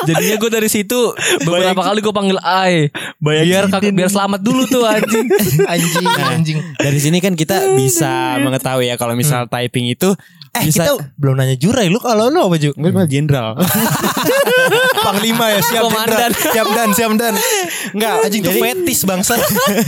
[0.00, 1.10] Jadinya gue dari situ
[1.42, 2.86] beberapa kali gue panggil Ai
[3.18, 3.92] biar kak- izin.
[3.92, 5.26] biar selamat dulu tuh anjing.
[5.74, 6.58] anjing, anjing.
[6.76, 10.14] dari sini kan kita bisa mengetahui ya kalau misal typing itu
[10.58, 12.70] Eh bisa kita belum nanya Jurai lu kalau lu apa Ju?
[12.72, 13.54] Gue malah jenderal.
[15.04, 16.30] Panglima ya siap Komandan.
[16.30, 16.52] jenderal.
[16.52, 17.34] siap dan siap dan.
[17.92, 19.34] Enggak anjing tuh fetis bangsa.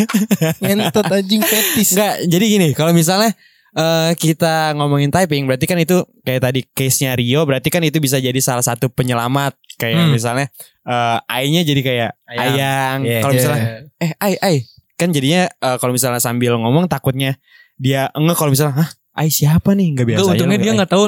[0.62, 1.92] Ngentot anjing fetis.
[1.92, 3.34] Enggak, jadi gini, kalau misalnya
[3.70, 8.18] eh kita ngomongin typing berarti kan itu kayak tadi case-nya Rio berarti kan itu bisa
[8.18, 10.10] jadi salah satu penyelamat kayak Hmm.
[10.10, 10.50] misalnya
[10.82, 12.50] eh I-nya jadi kayak Ayang.
[12.50, 12.98] ayang.
[13.06, 13.18] Iya.
[13.22, 13.38] Kalau Iya.
[13.38, 13.62] misalnya
[13.96, 14.56] eh ai ai
[14.98, 17.38] kan jadinya eh, kalau misalnya sambil ngomong takutnya
[17.78, 20.90] dia enggak kalau misalnya hah ai siapa nih enggak biasa Gue aja untungnya dia nggak
[20.90, 21.04] tahu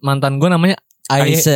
[0.00, 0.76] mantan gue namanya
[1.08, 1.40] Aye.
[1.40, 1.54] Aye, gitu.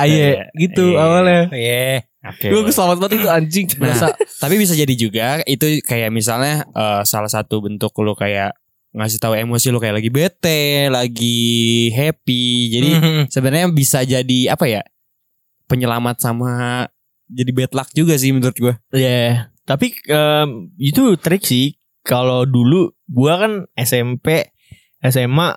[0.00, 1.04] Aye gitu Iya.
[1.04, 1.42] awalnya.
[1.52, 2.08] Iya.
[2.24, 2.46] Oke.
[2.48, 3.66] Gue selamat banget itu anjing.
[3.76, 8.56] Nah, tapi bisa jadi juga itu kayak misalnya eh, salah satu bentuk lu kayak
[8.96, 11.44] ngasih tahu emosi lu kayak lagi bete, lagi
[11.92, 12.44] happy.
[12.72, 13.22] Jadi Mhm.
[13.28, 14.80] sebenarnya bisa jadi apa ya?
[15.68, 16.84] Penyelamat sama
[17.28, 18.74] jadi bad luck juga sih menurut gua.
[18.88, 19.52] Iya.
[19.64, 21.76] Tapi em, itu trik sih.
[22.00, 24.48] Kalau dulu gua kan SMP,
[25.02, 25.48] SMA,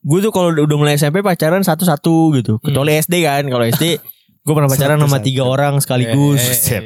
[0.00, 2.52] gue tuh kalau udah mulai SMP pacaran satu-satu gitu.
[2.60, 3.44] Kecuali SD kan.
[3.48, 3.84] Kalau SD
[4.40, 6.40] gue pernah pacaran sama tiga orang sekaligus.
[6.40, 6.84] Eh, eh, eh.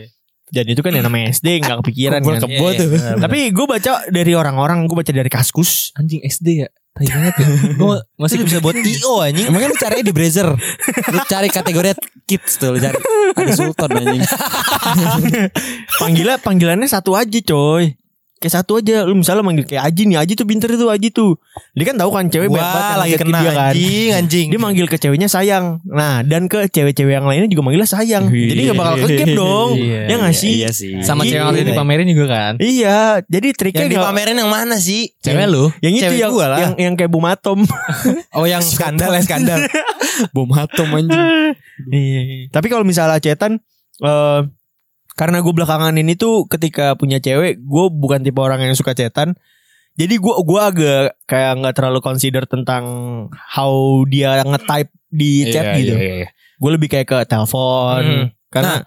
[0.55, 2.43] Dan itu kan yang namanya SD nggak kepikiran Kumpul kan.
[2.47, 2.89] kebo Iya, tuh.
[3.19, 5.91] Tapi gue baca dari orang-orang, gue baca dari kaskus.
[5.99, 6.69] anjing SD ya.
[6.95, 7.47] Tai banget ya.
[7.83, 9.51] Gue masih bisa buat IO anjing.
[9.51, 10.47] Emangnya lu caranya di browser
[11.11, 11.91] Lu cari kategori
[12.23, 12.95] kids tuh Lu cari
[13.35, 14.23] Ada Sultan anjing
[16.01, 17.99] Panggilnya panggilannya satu aja coy.
[18.37, 19.03] Kayak satu aja.
[19.03, 20.19] Lu misalnya manggil kayak Aji nih.
[20.19, 21.41] Aji tuh pinter tuh Aji tuh.
[21.73, 23.73] Dia kan tahu kan cewek banyak banget Wah, yang lagi kena dia kan.
[23.73, 24.47] anjing, anjing.
[24.53, 25.65] Dia manggil ke ceweknya sayang.
[25.83, 28.29] Nah, dan ke cewek-cewek yang lainnya juga manggilnya sayang.
[28.29, 29.71] Jadi gak bakal kekip dong.
[29.81, 30.53] Iya, ya gak sih?
[30.61, 31.65] Iya sih sama cewek yang Iya.
[31.73, 32.53] dipamerin juga kan.
[32.59, 35.09] Iya, jadi triknya yang dipamerin yang mana sih?
[35.19, 35.73] Cewek lu.
[35.81, 36.59] yang itu Cewek yang, gua lah.
[36.61, 37.65] yang yang kayak bumatom.
[38.37, 39.63] Oh yang skandal ya skandal.
[40.35, 41.55] Bom atom anjing
[41.87, 42.51] Iya.
[42.51, 43.59] Tapi kalau misalnya cetan
[43.97, 44.41] eh
[45.15, 49.39] karena gue belakangan ini tuh ketika punya cewek, gue bukan tipe orang yang suka cetan.
[49.95, 52.85] Jadi gue gua agak kayak nggak terlalu consider tentang
[53.31, 55.95] how dia nge-type di chat Iya, gitu.
[55.95, 56.29] iya, iya.
[56.59, 58.03] Gue lebih kayak ke telepon.
[58.03, 58.27] Hmm.
[58.51, 58.83] Karena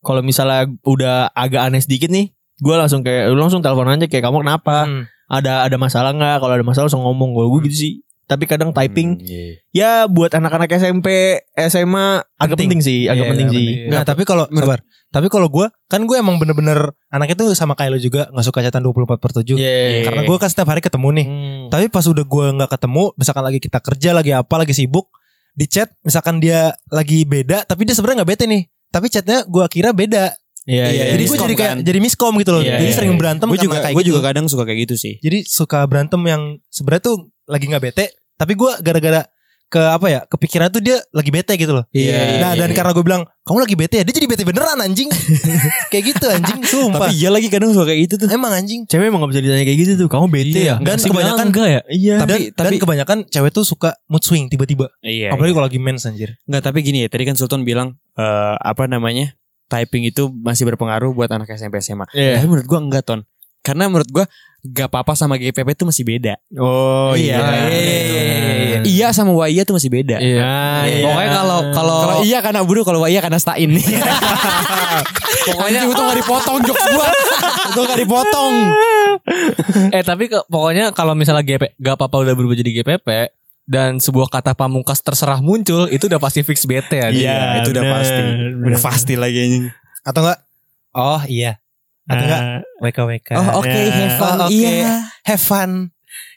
[0.00, 4.48] kalau misalnya udah agak aneh sedikit nih, gue langsung kayak langsung telepon aja kayak kamu
[4.48, 4.88] kenapa?
[4.88, 5.04] Hmm.
[5.28, 6.40] Ada ada masalah nggak?
[6.40, 7.36] Kalau ada masalah langsung ngomong.
[7.36, 7.92] Gue gitu sih.
[8.26, 9.54] Tapi kadang typing Hmm, iya.
[9.70, 12.58] ya buat anak-anak SMP, SMA agak Penting.
[12.58, 13.66] penting sih, agak Iya, penting iya, sih.
[13.68, 13.90] penting.
[13.90, 14.80] Nah, tapi kalau sabar.
[15.06, 18.60] Tapi kalau gue kan gue emang bener-bener anaknya tuh sama kayak lo juga nggak suka
[18.60, 20.02] chatan 24 per 7 Iya.
[20.02, 21.26] Karena gue kan setiap hari ketemu nih.
[21.26, 21.66] Hmm.
[21.68, 25.06] Tapi pas udah gue nggak ketemu, misalkan lagi kita kerja lagi apa, lagi sibuk,
[25.52, 28.62] di chat misalkan dia lagi beda, tapi dia sebenarnya nggak bete nih.
[28.88, 30.34] Tapi chatnya gue kira beda.
[30.66, 31.04] Iya, Iya, iya.
[31.14, 31.78] jadi gue miskom jadi kayak kan.
[31.86, 32.58] jadi miskom gitu loh.
[32.60, 33.20] Iya, jadi iya, sering iya.
[33.22, 34.10] berantem Gue juga kayak gue gitu.
[34.10, 35.14] juga kadang suka kayak gitu sih.
[35.22, 38.04] Jadi suka berantem yang sebenarnya tuh lagi nggak bete,
[38.34, 39.22] tapi gue gara-gara
[39.66, 41.82] ke apa ya kepikiran tuh dia lagi bete gitu loh.
[41.90, 45.10] Iya, Nah dan karena gue bilang kamu lagi bete ya, dia jadi bete beneran anjing.
[45.90, 47.10] kayak gitu anjing, sumpah.
[47.10, 48.30] Tapi iya lagi kadang suka kayak gitu tuh.
[48.30, 48.86] Emang anjing.
[48.86, 50.08] Cewek emang gak bisa ditanya kayak gitu tuh.
[50.10, 50.78] Kamu bete ya?
[50.78, 51.80] Dan Sih kebanyakan enggak ya.
[51.90, 52.16] Iya.
[52.22, 54.86] dan, Tapi- dan tapi- kebanyakan cewek tuh suka mood swing tiba-tiba.
[55.02, 55.34] Iya.
[55.34, 56.38] Apalagi kalau lagi mens anjir.
[56.46, 57.08] Enggak, tapi gini ya.
[57.10, 59.34] Tadi kan Sultan bilang eh, apa namanya?
[59.66, 62.06] Typing itu masih berpengaruh buat anak SMP SMA.
[62.14, 62.38] Iya.
[62.38, 63.26] Tapi menurut gua enggak, Ton.
[63.66, 64.30] Karena menurut gua
[64.62, 66.34] gak apa-apa sama GPP itu masih beda.
[66.58, 67.66] Oh Iya, iya.
[67.70, 68.78] iya, iya, iya.
[68.82, 70.18] Iya sama Waya tuh masih beda.
[70.18, 70.42] Iya.
[70.86, 71.02] Iya.
[71.06, 73.70] Pokoknya kalau kalau Kalau iya karena buru, kalau Waya karena stain.
[75.46, 77.08] Pokoknya itu gak dipotong jokes gua.
[77.70, 78.54] Itu gak dipotong.
[79.90, 83.08] eh tapi ke, pokoknya kalau misalnya GP gak apa-apa udah berubah jadi GPP
[83.66, 87.08] dan sebuah kata pamungkas terserah muncul itu udah pasti fix bete ya.
[87.10, 88.22] Iya, itu udah bener, pasti.
[88.62, 89.42] Udah pasti lagi.
[90.02, 90.38] Atau enggak?
[90.94, 91.58] Oh iya.
[92.06, 92.42] Atau enggak?
[92.82, 93.30] WK WK.
[93.34, 93.90] Oh, oke, Ya.
[93.90, 94.36] have fun.
[94.38, 94.54] Oh, oke.
[94.54, 94.92] Iya.
[95.26, 95.70] Have fun.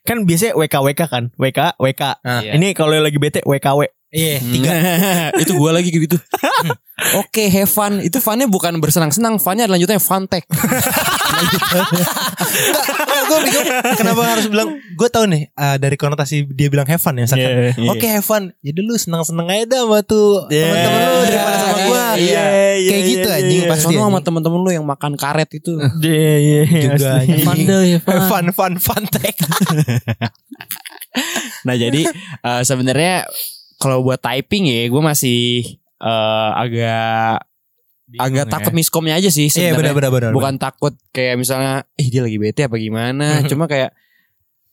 [0.04, 1.24] Kan biasanya WK WK kan.
[1.38, 2.02] WK WK.
[2.26, 2.42] Ah.
[2.42, 2.52] Iya.
[2.58, 3.86] Ini kalau lagi bete WKW.
[4.10, 4.72] Iya, tiga.
[5.46, 6.18] itu gua lagi gitu.
[7.16, 8.02] Oke, have fun.
[8.02, 10.50] Itu funnya bukan bersenang-senang, funnya lanjutnya fun tech.
[13.30, 17.14] gue bingung kenapa harus bilang gue tahu nih eh, dari konotasi dia bilang have fun
[17.16, 17.88] ya misalkan Iya.
[17.88, 20.66] oke have fun jadi lu senang seneng aja dah sama tuh Iya.
[20.66, 22.44] teman-teman lu daripada sama gue Iya,
[22.76, 23.70] iya, kayak gitu iya, anjing iya.
[23.70, 24.26] pasti Sono sama anjing.
[24.26, 25.74] temen-temen lu yang makan karet itu.
[26.02, 26.82] Iya, iya, iya.
[26.90, 27.22] juga Asli.
[27.22, 27.46] anjing.
[27.46, 28.10] Fun deh, fun.
[28.10, 29.36] have fun fun fun tech
[31.68, 32.02] Nah jadi
[32.42, 33.30] eh, sebenarnya
[33.80, 35.40] kalau buat typing ya gue masih
[36.04, 37.48] eh, agak
[38.18, 38.52] agak ya.
[38.52, 39.94] takut miskomnya aja sih iya sebenarnya.
[39.94, 43.38] benar benar benar Bukan takut kayak misalnya, ih dia lagi bete apa gimana.
[43.52, 43.94] Cuma kayak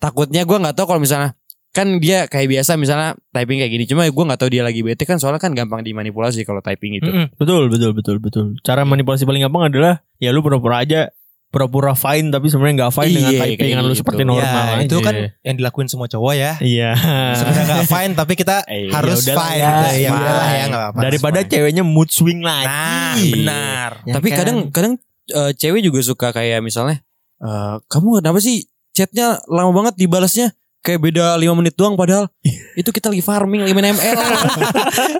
[0.00, 1.36] takutnya gue nggak tahu kalau misalnya
[1.76, 3.84] kan dia kayak biasa misalnya typing kayak gini.
[3.84, 7.12] Cuma gue nggak tahu dia lagi bete kan soalnya kan gampang dimanipulasi kalau typing itu.
[7.12, 7.36] Mm-mm.
[7.36, 8.46] Betul, betul, betul, betul.
[8.64, 11.12] Cara manipulasi paling gampang adalah ya lu pura-pura aja
[11.56, 14.00] pura-pura fine tapi sebenarnya nggak fine dengan Iya, typingan lu gitu.
[14.04, 14.64] seperti ya normal.
[14.78, 15.02] itu aja.
[15.02, 16.90] kan yang dilakuin semua cowok ya Iya.
[17.32, 20.20] sebenarnya nggak fine tapi kita Eh, harus ya udahlah fine ya, gitu.
[20.20, 21.50] ya ya nggak apa-apa Daripada Fine.
[21.50, 22.68] ceweknya mood swing lagi.
[22.68, 23.32] nah Iya.
[23.32, 24.36] benar Ya Tapi kan?
[24.36, 24.92] kadang kadang
[25.28, 27.00] eh, cewek juga suka kayak misalnya
[27.38, 32.28] eh, kamu kenapa sih chatnya lama banget dibalasnya kayak beda 5 menit doang padahal
[32.80, 34.16] itu kita lagi farming lagi main ML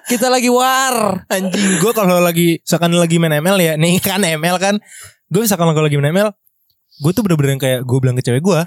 [0.07, 4.57] kita lagi war anjing gue kalau lagi misalkan lagi main ML ya nih kan ML
[4.57, 4.79] kan
[5.27, 6.29] gue misalkan kalau lagi main ML
[6.97, 8.61] gue tuh bener-bener yang kayak gue bilang ke cewek gue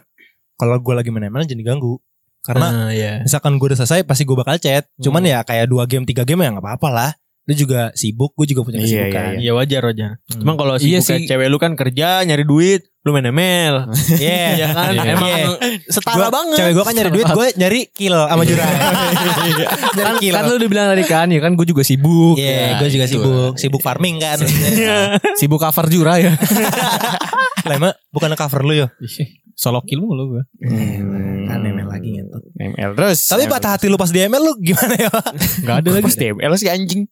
[0.56, 1.94] kalau gue lagi main ML jangan diganggu
[2.40, 3.20] karena Ah, iya.
[3.20, 4.88] misalkan gue udah selesai pasti gue bakal chat.
[4.96, 7.12] Cuman ya kayak dua game tiga game ya nggak apa-apa lah
[7.50, 10.12] lu juga sibuk gue juga punya Iya, kesibukan Iya wajar wajar.
[10.24, 10.40] Hmm.
[10.40, 11.26] Cuma kalau Iya sibuk sih.
[11.26, 13.90] cewek lu kan kerja nyari duit, lu main ML.
[14.22, 14.92] Iya Iya kan?
[14.92, 15.02] Iya.
[15.10, 15.46] Emang Iya.
[15.88, 16.56] setara Gua- banget.
[16.56, 18.70] Cewek gue kan nyari duit Gue nyari kill sama jurang
[19.98, 22.38] Nyari kill Kan lu udah bilang tadi kan ya kan gue juga sibuk.
[22.38, 23.14] Iya Ya, gue juga itu.
[23.16, 24.38] sibuk Sibuk farming kan
[25.36, 26.38] Sibuk cover jura ya.
[27.66, 28.88] Lah emang bukan cover lu ya
[29.54, 30.44] Solo kill mulu gue.
[31.44, 34.96] Kan ML lagi ngentot ML terus Tapi patah hati lu pas di ML lu gimana
[34.96, 35.12] ya
[35.60, 36.06] Gak ada lagi.
[36.06, 37.04] Pasti ML sih anjing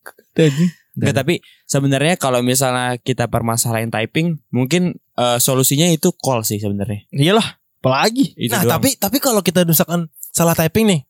[0.94, 7.06] Nggak, tapi sebenarnya kalau misalnya kita permasalahin typing mungkin eh, solusinya itu call sih sebenarnya
[7.12, 7.46] Iyalah,
[7.78, 8.34] apalagi.
[8.36, 8.74] itu Nah doang.
[8.76, 11.02] tapi tapi kalau kita misalkan salah typing nih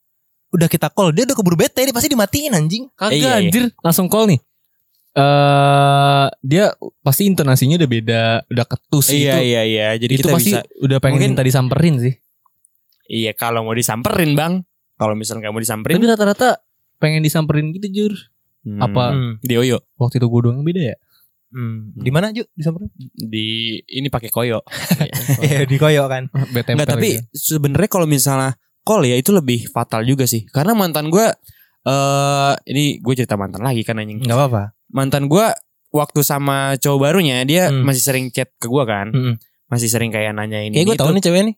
[0.48, 3.36] Udah kita call Dia udah keburu bete Dia pasti dimatiin anjing Kagak Iya, iya.
[3.42, 4.40] anjir langsung call nih.
[5.14, 9.44] Eh dia pasti intonasinya udah beda, udah ketus iya gitu.
[9.46, 12.14] iya iya jadi itu kita pasti bisa udah pengen mungkin- minta disamperin sih.
[13.08, 14.62] Iya kalau mau disamperin bang.
[14.94, 15.96] Kalau misalnya kamu disamperin.
[15.96, 16.50] Tapi rata-rata
[16.98, 18.14] pengen disamperin gitu jur.
[18.60, 19.34] Hmm, apa- Hmm.
[19.40, 20.98] di Oyo Waktu itu gue doang beda ya.
[21.48, 21.94] Hmm.
[21.94, 22.44] Di mana Ju?
[22.52, 22.92] Disamperin?
[23.16, 23.48] di
[23.82, 24.60] ini pakai koyo.
[25.42, 26.28] Iya, di koyo kan.
[26.54, 30.44] Beda Enggak tapi sebenarnya kalau misalnya call ya itu lebih fatal juga sih.
[30.46, 31.24] Karena mantan gue
[31.84, 34.20] eh ini gue cerita mantan lagi kan anjing.
[34.20, 34.64] Enggak apa-apa.
[34.90, 35.46] Mantan gue
[35.90, 37.82] waktu sama cowok barunya dia Hmm.
[37.82, 39.08] masih sering chat ke gue kan.
[39.10, 39.36] Hmm.
[39.66, 40.76] Masih sering kayak nanya ini.
[40.76, 41.56] Kayak gue tahu nih cewek nih.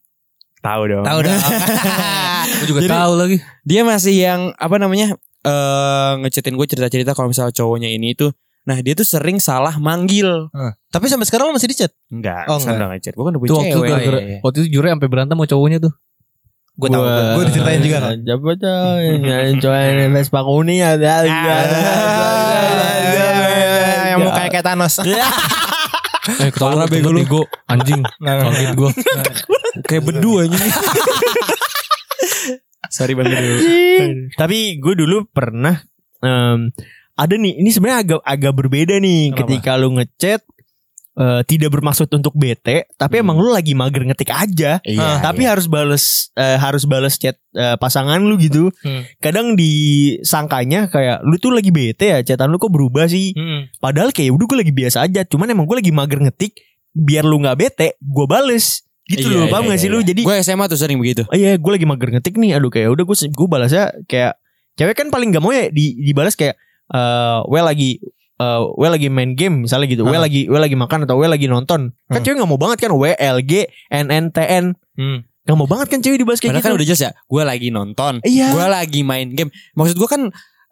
[0.59, 1.03] Tahu dong.
[1.03, 1.33] Tahu dah.
[2.59, 3.38] Gue juga tahu lagi.
[3.63, 8.28] dia masih yang apa namanya eh ngechatin gue cerita-cerita kalau misalnya cowoknya ini itu
[8.67, 10.52] nah dia tuh sering salah manggil
[10.91, 11.89] Tapi sampai sekarang lo masih di chat?
[12.12, 12.91] enggak Oh, enggak.
[12.99, 14.39] ngechat gue kan udah punya Tuh waktu itu cewek gara-gara iya, iya.
[14.43, 15.93] waktu itu jure sampai berantem sama cowoknya tuh.
[16.80, 17.04] Gue tahu.
[17.10, 18.15] Gue diceritain juga kan.
[18.23, 18.80] Coba coba
[19.60, 19.78] Coba
[20.15, 21.13] Vespa kuning ada
[24.08, 24.95] Yang mukanya kayak Thanos.
[26.45, 27.25] Eh ketawa bego lu.
[27.25, 27.99] Bego anjing.
[28.21, 28.91] Kaget gue.
[29.89, 30.71] kayak berdua anjing
[32.87, 33.53] sorry bang Bedu.
[34.39, 35.83] Tapi gue dulu pernah
[36.23, 36.71] em,
[37.19, 37.59] ada nih.
[37.59, 39.35] Ini sebenarnya agak agak berbeda nih.
[39.35, 39.39] Kenapa?
[39.43, 40.41] Ketika lu ngechat
[41.19, 44.79] eh, tidak bermaksud untuk bete, tapi emang lu lagi mager ngetik aja.
[44.87, 48.71] iya tapi harus bales eh, harus bales chat eh, pasangan lu gitu.
[48.79, 49.03] Hmm.
[49.19, 53.35] Kadang disangkanya kayak lu tuh lagi bete ya, chatan lu kok berubah sih.
[53.35, 53.67] Hmm.
[53.83, 55.27] Padahal kayak udah gue lagi biasa aja.
[55.27, 56.55] Cuman emang gue lagi mager ngetik
[56.95, 58.87] biar lu nggak bete, gue bales.
[59.10, 59.95] Gitu Iya, loh, iya, paham iya, gak sih iya.
[59.95, 60.00] lu?
[60.02, 62.93] Jadi gue SMA tuh sering begitu Oh iya gue lagi mager ngetik nih Aduh kayak
[62.93, 64.38] udah gue gue balasnya kayak
[64.74, 66.56] Cewek kan paling gak mau ya di, dibalas kayak
[66.89, 68.00] eh well lagi
[68.38, 70.02] eh well lagi main game misalnya gitu.
[70.04, 70.15] Ah.
[70.15, 71.91] lagi well lagi makan atau well lagi nonton.
[72.06, 72.24] Kan Hmm.
[72.24, 74.65] cewek gak mau banget kan W L G N N T N.
[74.95, 75.28] Hmm.
[75.43, 76.80] Gak mau banget kan cewek dibahas kayak Padahal kan gitu.
[76.80, 78.48] udah jelas ya gue lagi nonton Iya.
[78.54, 80.22] gue lagi main game maksud gue kan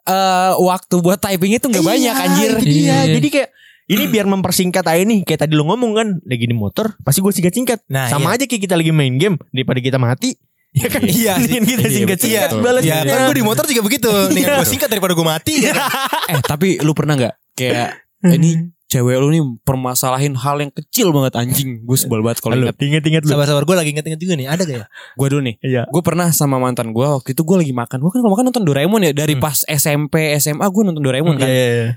[0.06, 2.71] eh waktu buat typing itu nggak Iya, banyak anjir dia.
[2.71, 2.97] Iya.
[3.13, 3.50] Jadi kayak
[3.88, 7.32] ini biar mempersingkat aja nih kayak tadi lu ngomong kan lagi di motor pasti gue
[7.32, 7.88] singkat-singkat.
[7.88, 10.36] Nah, Sama aja kayak kita lagi main game daripada kita mati.
[10.71, 11.47] Ya kan Iya sih.
[11.47, 12.62] Mendingan kita Iya, singkat-singkat betul.
[12.62, 12.95] balasnya.
[13.00, 14.12] Iya kan gue di motor juga begitu.
[14.36, 15.54] Nih gue singkat daripada gue mati.
[16.32, 21.36] eh tapi lu pernah nggak kayak ini cewek lu nih permasalahin hal yang kecil banget
[21.36, 23.32] anjing gue sebel banget kalau Halo, ingat inget-inget lu.
[23.32, 24.47] Sabar-sabar gue lagi inget-inget juga nih.
[24.47, 24.86] Ada gak ya?
[25.13, 25.82] gue dulu nih Iya.
[25.86, 28.63] gue pernah sama mantan gue waktu itu gue lagi makan gue kan kalau makan nonton
[28.63, 29.43] Doraemon ya dari Hmm.
[29.43, 31.89] pas SMP SMA gue nonton Doraemon kan Iya, iya, iya.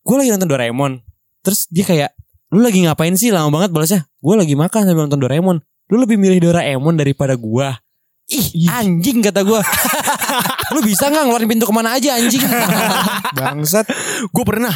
[0.00, 0.92] gue lagi nonton Doraemon
[1.44, 2.10] terus dia kayak
[2.50, 5.60] lu lagi ngapain sih lama banget balasnya gue lagi makan sambil nonton Doraemon
[5.92, 7.68] lu lebih milih Doraemon daripada gue
[8.32, 9.60] ih anjing kata gue
[10.74, 12.40] lu bisa nggak ngeluarin pintu ke mana aja anjing
[13.36, 13.84] bangsat
[14.30, 14.74] Gue pernah.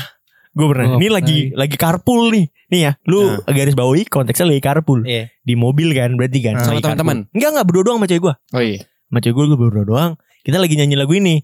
[0.52, 0.87] Gue pernah.
[0.90, 1.16] Oh, ini pernah.
[1.22, 2.46] lagi lagi carpool nih.
[2.68, 5.07] Nih ya, lu garis bawahi konteksnya lagi carpool.
[5.07, 5.31] Iya.
[5.40, 6.59] Di mobil kan berarti kan.
[6.59, 6.64] Ah.
[6.66, 7.31] Sama teman-teman?
[7.33, 8.35] Enggak enggak berdua doang sama cewek gue.
[8.35, 10.12] oh iya Sama cewek gue gue berdua doang.
[10.42, 11.40] Kita lagi nyanyi lagu ini.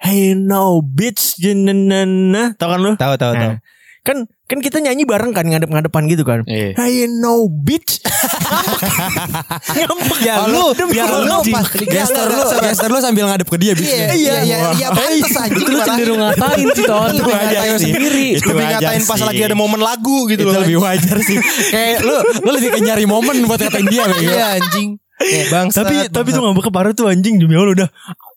[0.00, 2.54] Hey no bitch jenenana.
[2.56, 2.92] Tahu kan lu?
[2.96, 3.52] Tahu tahu tahu.
[4.00, 6.40] Kan kan kita nyanyi bareng kan ngadep-ngadepan gitu kan.
[6.48, 8.00] iya Hey no bitch.
[9.70, 14.12] Ngambek Ya lu, ya lu pas Gester lu, gester lu sambil ngadep ke dia Iya,
[14.12, 15.86] iya, iya, iya, pantes anjing Lu malah.
[15.86, 17.12] cenderung ngatain sih Ton.
[17.16, 18.26] Wajar ngatain sendiri.
[18.36, 20.60] Itu ngatain pas lagi ada momen lagu gitu itu loh.
[20.60, 21.38] lebih wajar sih
[21.70, 24.04] kayak lu lu lebih nyari momen buat katain dia.
[24.20, 24.98] Iya anjing.
[25.52, 27.36] Bang, tapi tapi tuh ngambek parah tuh anjing.
[27.36, 27.88] Demi Allah udah.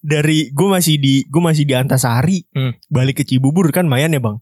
[0.03, 2.43] Dari gue masih di gue masih di Antasari.
[2.51, 2.75] Hmm.
[2.91, 4.37] balik ke Cibubur kan mayan ya bang?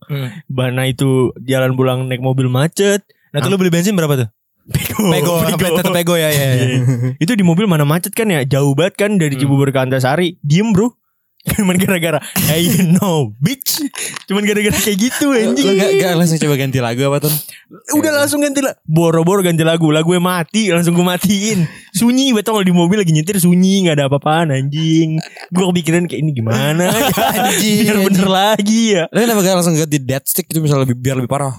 [0.49, 3.05] Bana itu jalan pulang naik mobil macet.
[3.31, 4.29] Nah, tuh lu beli bensin berapa tuh?
[4.71, 5.01] Pego.
[5.09, 5.33] Pego,
[5.79, 6.47] tetep pego ya, ya.
[6.53, 6.65] ya.
[7.23, 8.45] Itu di mobil mana macet kan ya?
[8.45, 9.41] Jauh banget kan dari Hmm.
[9.47, 10.37] Cibubur ke Antasari.
[10.45, 10.93] Diem bro
[11.41, 13.81] Cuman gara-gara Hey you know bitch.
[14.29, 15.73] Cuman gara-gara kayak gitu lu anjing.
[15.73, 17.33] gak, gak langsung coba ganti lagu apa tuh
[17.97, 21.65] Udah langsung ganti lagu Boro-boro ganti lagu Lagu gue mati Langsung gue matiin.
[21.97, 25.17] Sunyi Betul kalau di mobil lagi nyetir Sunyi Gak ada apa-apaan anjing.
[25.49, 26.93] Gue kepikiran kayak ini gimana?
[26.93, 27.09] Ya
[27.49, 29.03] Anjing, Biar bener lagi ya.
[29.09, 31.55] Lu kenapa gak langsung ganti dead stick itu misalnya lebih biar lebih parah?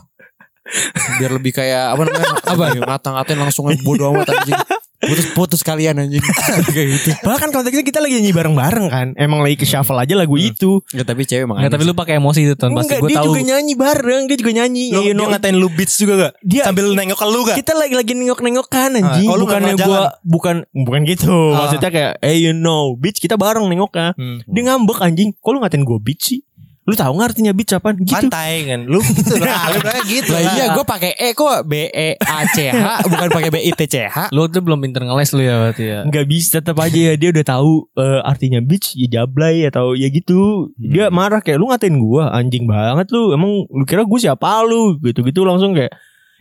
[1.19, 4.55] Biar lebih kayak apa namanya apa ngata-ngatain langsung bodo amat anjing
[5.03, 6.23] putus-putus kalian anjing.
[6.75, 7.11] Kayak gitu.
[7.27, 9.09] Bahkan konteksnya kita lagi nyanyi bareng-bareng kan.
[9.19, 10.79] Emang lagi ke shuffle aja lagu itu.
[10.95, 12.77] Nggak, tapi cewek emang tapi lu pakai emosi itu Ton.
[12.77, 13.27] Pasti Enggak gue dia tahu.
[13.33, 14.85] juga nyanyi bareng Dia juga nyanyi.
[14.93, 16.33] Lu, You dia know, ngatain lu bitch juga gak?
[16.45, 17.57] Dia Sambil nengok ke lu gak?
[17.59, 19.27] kita lagi lagi nengok-nengok kan anjing.
[19.27, 21.33] Ah, oh, bukannya gua bukan bukan gitu.
[21.51, 21.67] Ah.
[21.67, 24.15] maksudnya kayak eh you know bitch kita bareng nengoknya.
[24.15, 24.45] Hmm.
[24.47, 25.35] dia ngambek anjing.
[25.35, 26.41] Kok lu ngatain gua bitch sih
[26.83, 27.95] lu tahu nggak artinya bitch apaan?
[28.03, 28.11] Gitu.
[28.11, 28.81] Pantai kan.
[28.91, 29.71] Lu gitu lah.
[29.73, 33.29] Lu bilangnya gitu lah iya gue pakai E kok B E A C H bukan
[33.31, 34.35] pakai B I T C H.
[34.35, 35.99] Lu tuh belum pinter ngeles lu ya berarti ya.
[36.03, 37.15] nggak bisa tetap aja ya.
[37.15, 40.75] Dia udah tahu eh, artinya bitch ya jablay atau ya gitu.
[40.75, 42.35] Dia marah kayak lu ngatain gua?
[42.35, 43.31] Anjing banget lu.
[43.31, 44.99] Emang lu kira gua siapa lu?
[44.99, 45.95] Gitu-gitu langsung kayak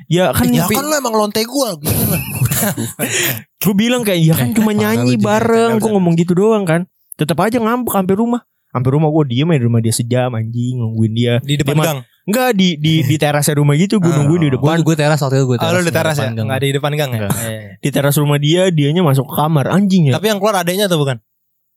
[0.10, 1.78] ya kan Ya kan lu emang lonte gua.
[1.82, 3.42] Gitu lah.
[3.58, 6.86] gue bilang kayak ya kan Eh, cuma nyanyi bareng gue ngomong gitu doang kan.
[7.18, 10.76] Tetap aja ngambek sampai rumah sampai rumah gue diem aja di rumah dia sejam anjing
[10.76, 12.00] nungguin dia Di depan Dia gang.
[12.22, 14.18] Enggak di di di terasnya rumah gitu gue Ah.
[14.18, 14.80] nungguin di depan.
[14.80, 15.74] gue teras waktu itu gue Oh, teras.
[15.74, 16.28] lu di teras ya?
[16.30, 17.18] Enggak di depan gang ya?
[17.20, 17.32] Enggak.
[17.36, 17.62] Iya.
[17.78, 20.14] Di teras rumah dia, dianya masuk ke kamar anjing ya.
[20.16, 21.18] Tapi yang keluar adanya atau bukan?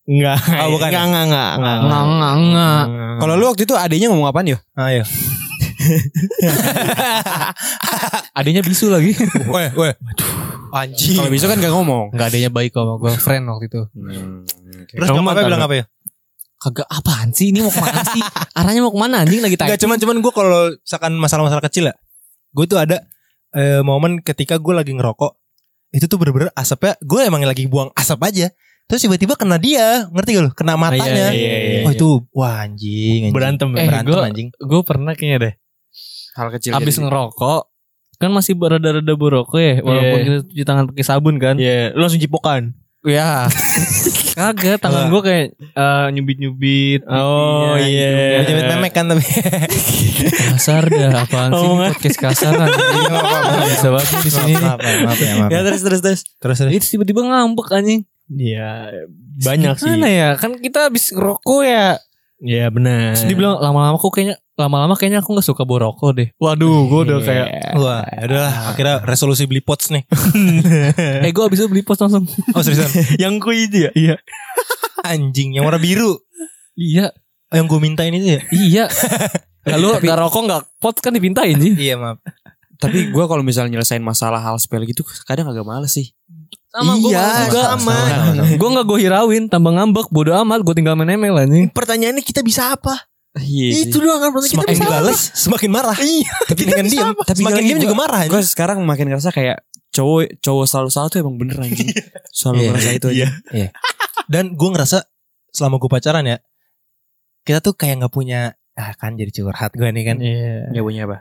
[0.04, 0.36] Enggak.
[0.60, 1.08] Oh, bukan Enggak, ya?
[1.08, 1.76] enggak, enggak, enggak.
[1.80, 2.82] Enggak, enggak, enggak.
[3.16, 4.58] Kalau lu waktu itu adanya ngomong apaan yo?
[4.78, 5.04] Ayo.
[8.34, 9.12] Adanya bisu lagi.
[9.48, 9.92] Weh, weh.
[10.70, 11.16] Anjing.
[11.16, 12.10] Kalau bisa kan gak ngomong.
[12.10, 13.80] Enggak adanya baik kok sama gue friend waktu itu.
[14.90, 15.84] Terus Kamu nyokapnya bilang apa ya?
[16.64, 18.22] Kagak apaan sih ini mau ke mana sih?
[18.54, 19.82] Arahnya mau ke mana anjing lagi Enggak typing.
[19.84, 21.94] cuman cuman gue kalau misalkan masalah-masalah kecil ya,
[22.50, 23.04] gue tuh ada
[23.52, 25.36] eh, momen ketika gue lagi ngerokok,
[25.90, 28.46] itu tuh bener-bener asapnya, gue emang lagi buang asap aja,
[28.84, 30.50] terus tiba-tiba kena dia, ngerti gak lu?
[30.52, 31.28] Kena matanya.
[31.28, 31.80] iya, iya, iya.
[31.82, 33.30] Oh itu, wah anjing, anjing.
[33.30, 33.68] Berantem?
[33.70, 34.48] Eh, berantem gua- anjing.
[34.56, 35.54] Gue pernah kayaknya deh.
[36.34, 36.72] Hal kecil.
[36.72, 37.04] Abis gitu.
[37.04, 37.70] ngerokok
[38.14, 40.24] kan masih berada-rada borokok ya walaupun Iya.
[40.24, 42.72] kita cuci tangan pakai sabun kan Iya, lu langsung cipokan.
[43.04, 43.44] ya
[44.34, 48.10] kagak tangan gue kayak eh, nyubit-nyubit Oh, iya.
[48.10, 48.18] hidungnya.
[48.34, 49.24] Dia nyebut memek kan tapi.
[50.24, 51.90] kasar dah apaan sih Omongan.
[51.94, 52.68] podcast kasar kan
[53.70, 54.52] bisa banget nih di sini.
[54.54, 55.18] Maaf, ya, maaf.
[55.48, 55.60] Ya ya.
[55.62, 56.20] terus terus terus.
[56.36, 56.72] Terus terus.
[56.72, 58.88] itu tiba-tiba ngambek anjing Iya,
[59.38, 59.84] banyak sih.
[59.86, 62.00] Gimana ya kan kita habis ngerokok ya
[62.40, 63.14] Iya, benar.
[63.16, 67.18] Terus dibilang lama-lama kok kayaknya lama-lama kayaknya aku nggak suka borokok deh waduh gue udah
[67.18, 67.26] Iya.
[67.26, 70.06] kayak Wah, udahlah akhirnya resolusi beli pots nih.
[71.26, 72.86] eh gue abis itu beli pos langsung Oh seriusan.
[73.22, 73.90] yang kui itu ya?
[73.92, 74.14] Iya.
[75.10, 76.22] Anjing yang warna biru.
[76.72, 77.10] iya
[77.46, 78.40] Oh, yang gue mintain itu ya?
[78.50, 78.84] iya
[79.60, 82.18] kalau nggak rokok nggak pot kan dipintain sih Iya maaf.
[82.74, 86.10] Tapi gue kalau misalnya nyelesain masalah hal sepele gitu kadang agak males sih.
[86.68, 87.94] sama gue Iya, juga sama.
[88.50, 92.42] gue nggak gue hirauin tambah ngambek bodo amat gue tinggal main ML anjing Pertanyaannya kita
[92.42, 93.06] bisa apa?
[93.34, 93.90] Iya.
[93.90, 95.98] Itu doang kan Semakin dibales, semakin marah.
[95.98, 96.30] Iya.
[96.46, 98.20] Tapi dengan diam, Tapi semakin diam juga marah.
[98.30, 101.90] Gue sekarang makin ngerasa kayak cowok cowok selalu salah tuh emang bener anjing.
[102.30, 103.26] Selalu Iya, ngerasa itu aja.
[104.30, 104.98] Dan gue ngerasa
[105.50, 106.38] selama gue pacaran ya,
[107.42, 111.02] kita tuh kayak nggak punya, ah kan jadi curhat gue nih kan, iya Gak punya
[111.06, 111.18] apa?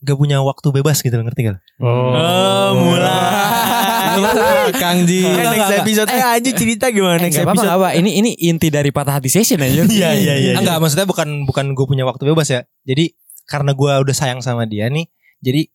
[0.00, 1.60] gak punya waktu bebas gitu loh, ngerti gak?
[1.76, 3.79] Oh, mulai.
[4.82, 7.94] Kang Ji next episode eh aja cerita gimana next gak apa.
[7.96, 9.84] Ini ini inti dari patah hati session aja.
[9.86, 10.52] Iya, iya, iya.
[10.58, 12.60] Enggak, maksudnya bukan bukan gue punya waktu bebas ya.
[12.84, 13.14] Jadi
[13.46, 15.10] karena gue udah sayang sama dia nih,
[15.42, 15.66] jadi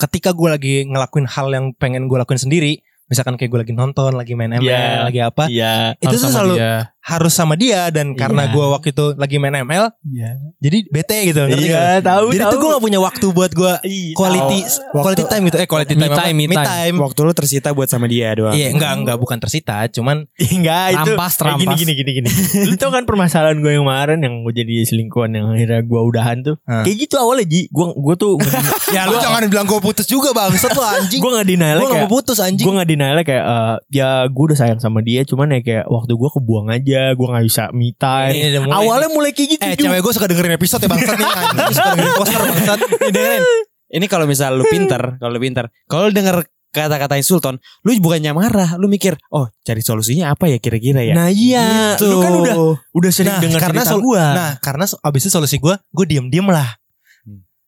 [0.00, 4.18] ketika gue lagi ngelakuin hal yang pengen gue lakuin sendiri, misalkan kayak gue lagi nonton,
[4.18, 5.06] lagi main ML, Iya.
[5.06, 5.94] lagi apa, Iya.
[6.00, 6.90] itu tuh selalu dia.
[7.02, 8.52] Harus sama dia dan karena Iya.
[8.52, 10.30] gue waktu itu lagi main ML, Iya.
[10.58, 12.04] jadi bete gitu, Iya, nggak?
[12.04, 12.50] tahu Jadi tahu.
[12.50, 15.00] tuh gue gak punya waktu buat gue Iya, quality tahu.
[15.00, 16.20] quality time gitu, eh quality Me time, apa?
[16.20, 16.66] time, me me time.
[16.66, 16.96] time.
[17.00, 18.52] Waktu lu tersita buat sama dia doang.
[18.52, 21.78] Iya, enggak enggak bukan tersita, cuman Enggak itu Rampas, gini rampas.
[21.78, 22.30] gini gini gini.
[22.62, 26.36] Lu tau kan permasalahan gue yang kemarin yang gue jadi selingkuhan yang akhirnya gue udahan
[26.42, 26.56] tuh.
[26.62, 26.84] Hah.
[26.84, 27.66] Kayak gitu awalnya Ji.
[27.70, 28.36] Gue gue tuh
[28.94, 31.18] ya lu jangan bilang gue putus juga bangsat lu anjing.
[31.18, 32.60] gue nggak denial Gue gak mau putus anjing.
[32.60, 36.12] gue nggak denial kayak eh, ya gue udah sayang sama dia cuman ya kayak waktu
[36.12, 38.34] gue kebuang aja gue nggak bisa me time.
[38.34, 38.60] Iya.
[38.64, 39.62] Awalnya mulai kayak gitu.
[39.62, 42.78] Eh cewek gue suka dengerin episode ya bangsat nih anjing suka dengerin poster bangsat.
[43.08, 43.42] Dengerin.
[43.90, 48.30] Ini kalau misal lu pinter, kalau lu pinter, kalau lu denger kata-katain Sultan, lu bukannya
[48.30, 51.18] marah, lu mikir, oh cari solusinya apa ya kira-kira ya?
[51.18, 52.06] Nah iya, Gitu.
[52.06, 52.54] lu kan udah
[52.94, 54.22] udah sering Nah, dengar karena cerita sol- gue.
[54.22, 56.78] Nah karena abis itu solusi gue Gue diem-diem lah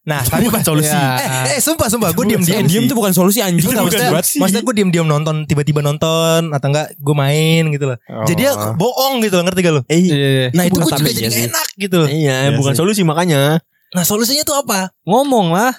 [0.02, 0.90] Nah tapi bukan solusi.
[0.90, 3.62] Eh, eh sumpah sumpah Gue Eh, diem-diem diem tuh bukan solusi anjing.
[3.62, 7.94] Bukan maksudnya, buat- maksudnya gue diem-diem nonton Tiba-tiba nonton Atau enggak gue main gitu loh
[8.24, 10.50] Jadi dia bohong gitu loh Ngerti gak lo Eh, Iya.
[10.50, 11.46] Nah itu bukan gue juga jadi iya gak sih.
[11.46, 12.78] enak gitu loh Iya, Iya bukan sih.
[12.78, 13.62] solusi makanya.
[13.88, 15.70] Nah solusinya tuh apa ngomong lah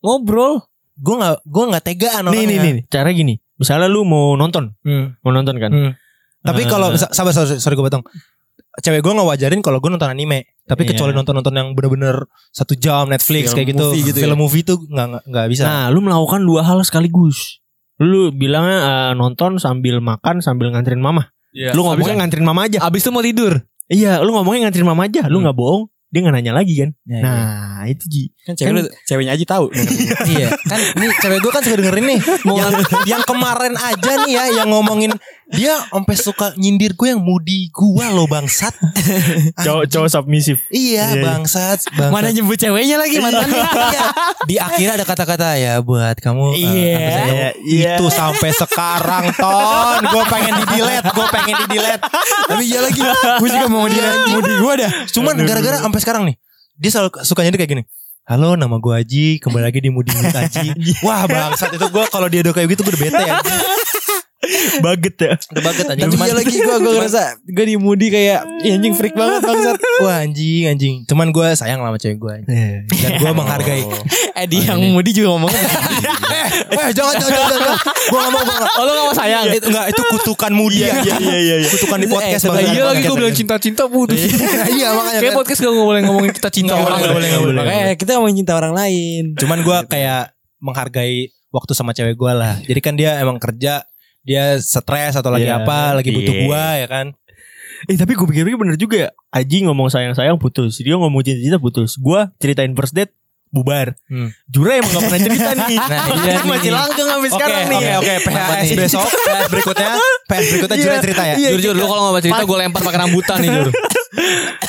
[0.00, 3.36] ngobrol Gue gak Gue gak tegaan Nih nih nih, cara gini.
[3.54, 5.14] Misalnya lu mau nonton, Hmm.
[5.20, 5.68] mau nonton kan.
[5.68, 5.92] Hmm.
[6.40, 8.02] Tapi Eh, kalau sabar sorry, sorry gue potong.
[8.74, 10.48] Cewek gue ngewajarin kalau gue nonton anime.
[10.62, 10.96] Tapi Iya.
[10.96, 14.24] kecuali nonton-nonton yang bener-bener satu jam Netflix Film kayak gitu, movie gitu ya?
[14.24, 15.62] film movie tuh nggak nggak- bisa.
[15.62, 17.60] Nah, lu melakukan dua hal sekaligus.
[17.98, 21.28] Lu bilangnya eh, nonton sambil makan sambil nganterin mama.
[21.52, 21.72] Iya.
[21.72, 22.80] Lu ngomongnya nganterin mama aja.
[22.80, 25.28] abis itu mau tidur Iya, lu ngomongnya nganterin mama aja.
[25.28, 25.44] Lu Hmm.
[25.44, 25.82] nggak bohong.
[26.08, 26.90] Dia nggak nanya lagi kan.
[27.04, 27.28] Ya, iya.
[27.82, 28.24] Nah, itu Ji.
[28.42, 29.66] Kan cewek lu, ceweknya aja tahu.
[30.32, 30.54] iya.
[30.54, 32.20] Kan ini cewek gue kan suka dengerin nih.
[32.46, 32.72] yang,
[33.10, 35.10] yang kemarin aja nih ya yang ngomongin
[35.48, 38.70] dia sampai suka nyindir gue yang mudi gue loh bangsat.
[39.58, 40.62] Cowok cowok submisif.
[40.68, 41.22] Iya, Iya, iya.
[41.24, 42.10] bangsat, bangsat.
[42.10, 44.02] mana nyebut ceweknya lagi mantannya Iya.
[44.44, 46.44] Di akhirnya ada kata-kata ya buat kamu.
[46.52, 47.92] eh, Iya, apa sih, iya, iya.
[47.94, 50.00] Itu sampai sekarang ton.
[50.04, 52.02] Gue pengen di delete, gue pengen di delete.
[52.44, 53.00] Tapi iya lagi,
[53.38, 54.92] gue juga mau di mau di gue dah.
[55.10, 56.36] Cuman gara-gara sampai sekarang nih,
[56.76, 57.84] dia selalu suka nyindir kayak gini.
[58.22, 60.70] Halo nama gue Aji Kembali lagi di Mudi Aji
[61.06, 63.34] Wah bangsat itu gue Kalau dia udah kayak gitu gue udah bete ya
[64.80, 65.32] Baget ya.
[65.38, 66.02] Udah banget anjing.
[66.02, 69.38] Tapi Cuman, iya lagi gue gue ngerasa gue di Moody kayak "Ih, anjing freak banget
[69.40, 69.78] bangsat.
[70.00, 70.94] wah anjing anjing.
[71.04, 72.34] Cuman gue sayang lah sama cewek gue.
[72.90, 73.82] Dan gue menghargai.
[74.32, 77.50] Eh di yang Moody juga ngomong eh jangan jangan jangan.
[77.52, 77.76] jangan.
[78.02, 78.70] Gue gak mau gue gak.
[78.72, 79.44] Oh lu gak mau sayang?
[79.46, 81.12] Itu enggak itu kutukan Mudi Iya, aja.
[81.16, 81.68] iya, iya, iya.
[81.68, 82.64] Kutukan di podcast Eh.
[82.66, 84.18] Iya lagi gue bilang cinta-cinta putus.
[84.68, 85.38] Iya makanya Kayak kan.
[85.38, 86.98] podcast gak boleh ngomongin kita cinta Nggak orang.
[86.98, 87.60] boleh, nggak boleh, nggak boleh.
[87.60, 89.22] Makanya kita ngomongin cinta orang lain.
[89.36, 90.22] Cuman gue kayak
[90.58, 91.14] menghargai
[91.50, 92.54] waktu sama cewek gue lah.
[92.58, 93.84] Jadi kan dia emang kerja,
[94.22, 96.44] dia stres atau lagi Iya, apa, lagi butuh iya.
[96.44, 97.06] gue ya kan.
[97.84, 99.10] Eh tapi gue pikir-pikir bener juga ya.
[99.32, 100.78] Aji ngomong sayang-sayang putus.
[100.78, 101.96] Dia ngomong cinta-cinta putus.
[101.96, 103.10] Gua ceritain first date
[103.48, 103.92] bubar.
[104.06, 104.30] Hmm.
[104.46, 105.76] Jura emang gak pernah cerita nih.
[105.82, 107.76] Nah, Ini iya masih langgeng sampai Oke, sekarang nih.
[107.76, 108.14] oke, oke.
[108.24, 109.88] PHS besok, PHS berikutnya,
[110.24, 111.34] PHS berikutnya Iya, Jura cerita ya.
[111.34, 111.48] iya.
[111.50, 113.72] Jujur jujur lu kalau gak mau cerita gue lempar pakai rambutan nih jujur.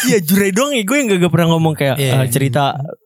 [0.04, 2.14] Iya Jure doang ya gue yang gak, pernah ngomong kayak Iya.
[2.18, 2.64] "Ah, cerita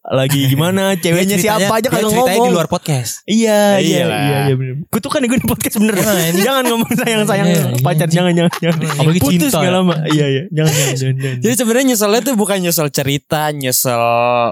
[0.07, 2.47] lagi gimana ceweknya siapa aja ceritanya ngomong.
[2.47, 3.27] di luar podcast.
[3.27, 4.19] Iya iya Iyalah.
[4.23, 4.75] iya iya bener.
[4.87, 5.99] Kutukan gue di podcast bener.
[5.99, 7.83] Ini- jangan ngomong sayang-sayang Iya, iya.
[7.83, 8.79] pacar jangan jangan jangan.
[8.97, 9.71] Apalagi Putus cinta gak ya.
[9.75, 9.95] lama.
[10.07, 11.37] Iya iya jangan jangan jangan.
[11.43, 14.03] Jadi sebenarnya nyeselnya tuh bukan nyesel cerita, nyesel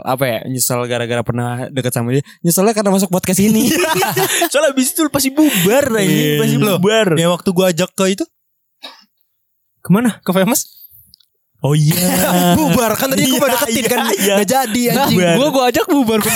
[0.03, 0.39] apa ya?
[0.43, 2.23] Nyesel gara-gara pernah deket sama dia.
[2.43, 3.71] Nyeselnya karena masuk podcast ini.
[4.51, 6.39] Soalnya abis itu pasti bubar lagi, Iya.
[6.43, 7.07] pasti bubar.
[7.15, 8.25] Yang waktu gue ajak ke itu,
[9.79, 10.19] Ke mana?
[10.19, 10.84] ke famous.
[11.65, 11.97] Oh iya.
[12.57, 14.35] Bubar kan tadi gue Iya, udah deketin iya, kan iya.
[14.37, 16.19] Gak jadi Nah, anjing gue gue ajak bubar.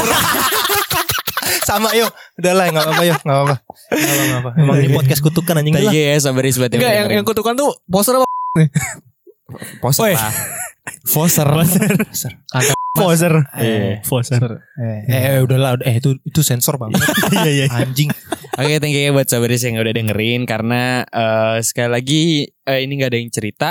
[1.62, 3.56] Sama yuk Udah lah gak apa-apa yuk Gak apa-apa
[3.90, 7.26] Gak apa-apa Emang ini podcast kutukan anjing lah you ya sabaris buat Enggak yang yang
[7.26, 8.26] kutukan tuh poster apa?
[9.80, 10.14] poser Woi.
[10.18, 10.34] lah.
[11.14, 11.46] Poser.
[12.94, 13.34] Poser.
[13.56, 14.02] Eh.
[14.02, 14.42] Poser.
[14.78, 16.98] Eh, eh udahlah udah- Eh itu itu sensor banget
[17.32, 17.66] Iya iya.
[17.72, 18.10] Anjing
[18.58, 22.24] Oke, thank you ya buat sabaris yang udah dengerin karena eh, sekali lagi
[22.66, 23.70] eh, ini nggak ada yang cerita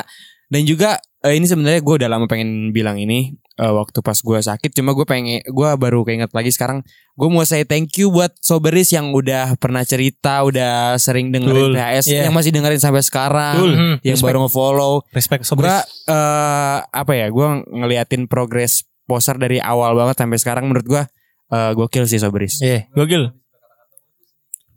[0.49, 0.97] dan juga
[1.29, 4.91] eh, ini sebenarnya gue udah lama pengen bilang ini eh, waktu pas gue sakit cuma
[4.91, 6.81] gue pengen gue baru keinget lagi sekarang
[7.13, 11.77] gue mau say thank you buat soberis yang udah pernah cerita udah sering dengerin Betul.
[11.77, 12.23] PHS Iya.
[12.25, 13.73] yang masih dengerin sampai sekarang Betul.
[14.01, 14.25] yang Respect.
[14.25, 15.77] baru nge-follow Respect gue sobres
[16.07, 21.03] eh apa ya gue ngeliatin progres poster dari awal banget sampai sekarang menurut gue
[21.49, 23.37] eh gokil sih soberis Iya Gokil.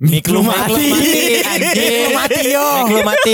[0.01, 0.97] Mik lu mati.
[1.45, 2.65] Anjing Mik lu mati, yo.
[2.81, 3.33] Mik lu mati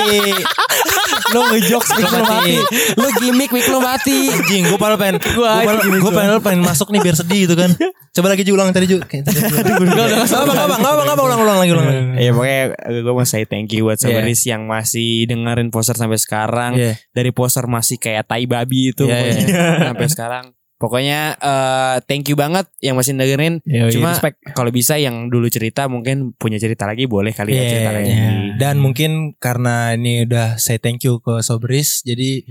[1.35, 2.55] Lo ngejokes Mik lu mati.
[2.95, 4.19] Lo gimmick Mik lo mati.
[4.31, 7.71] Anjing gue padahal pengen Gue anjing, gue padahal pengen masuk nih biar sedih gitu kan.
[8.15, 9.53] Coba lagi Ju ulang tadi Ju Kayak tadi Ju.
[9.53, 12.01] Gak apa Gak apa Gak apa Gak apa Ulang ulang lagi ulang lagi.
[12.17, 12.61] Ya pokoknya
[13.05, 16.73] gue mau say thank you buat Sabaris yang masih dengerin poster sampai sekarang.
[16.75, 16.93] Iya.
[17.13, 19.35] Dari poster masih kayak tai babi itu Iya, pokoknya.
[19.37, 19.65] Iya.
[19.93, 23.65] Sampai sekarang Pokoknya eh, thank you banget yang masih dengerin.
[23.65, 24.13] Iya, Cuma
[24.53, 28.11] kalau bisa yang dulu cerita mungkin punya cerita lagi boleh kali ya Iya, cerita lagi.
[28.13, 28.29] iya.
[28.61, 32.45] Dan mungkin karena ini udah say thank you ke Sobris Jadi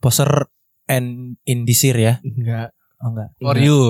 [0.00, 0.48] poster
[0.88, 2.14] and in this year ya.
[2.24, 2.72] Enggak.
[3.04, 3.28] Oh enggak.
[3.36, 3.80] For you.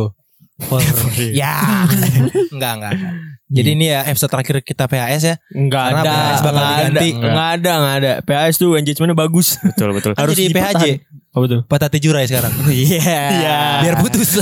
[0.66, 0.80] For
[1.30, 1.87] Ya.
[2.55, 2.93] Enggak enggak
[3.47, 6.11] Jadi ini ya episode terakhir kita PHS ya Enggak Karena ada.
[6.11, 7.01] PHS bakal Enggak ada.
[7.07, 8.13] Enggak ada, enggak ada.
[8.21, 9.47] PHS tuh engagementnya bagus.
[9.63, 10.85] Betul betul Harus jadi PHJ
[11.31, 11.61] Apa tuh?
[11.63, 13.59] Patati Jurai sekarang Iya Iya.
[13.83, 14.35] Biar putus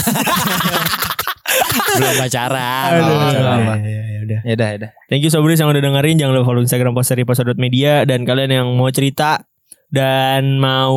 [1.94, 3.04] Belum pacaran Aduh.
[3.04, 3.78] belum pacaran.
[3.78, 4.38] Iya, iya, iya, udah.
[4.42, 6.16] Ya udah ya udah Thank you Sobris yang udah dengerin.
[6.16, 7.92] Jangan lupa follow Instagram poster di poster.media.
[8.02, 9.44] Dan kalian yang mau cerita
[9.86, 10.96] dan mau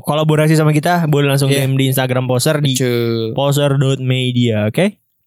[0.00, 1.66] kolaborasi sama kita boleh langsung Iya.
[1.66, 3.36] DM di Instagram poster di Betul.
[3.36, 4.72] poster.media,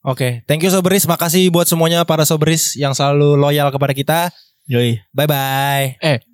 [0.02, 0.18] oke?
[0.18, 1.06] Oke, thank you Sobris.
[1.06, 4.20] Makasih buat semuanya para Sobris yang selalu loyal kepada kita.
[4.66, 5.02] Yoi.
[5.14, 5.88] Bye bye.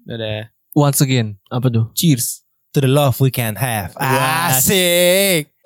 [0.07, 0.51] Dadah.
[0.77, 1.41] Once again.
[1.49, 1.89] Apa tuh?
[1.97, 2.45] Cheers.
[2.75, 3.97] To the love we can have.
[3.97, 5.56] Asik.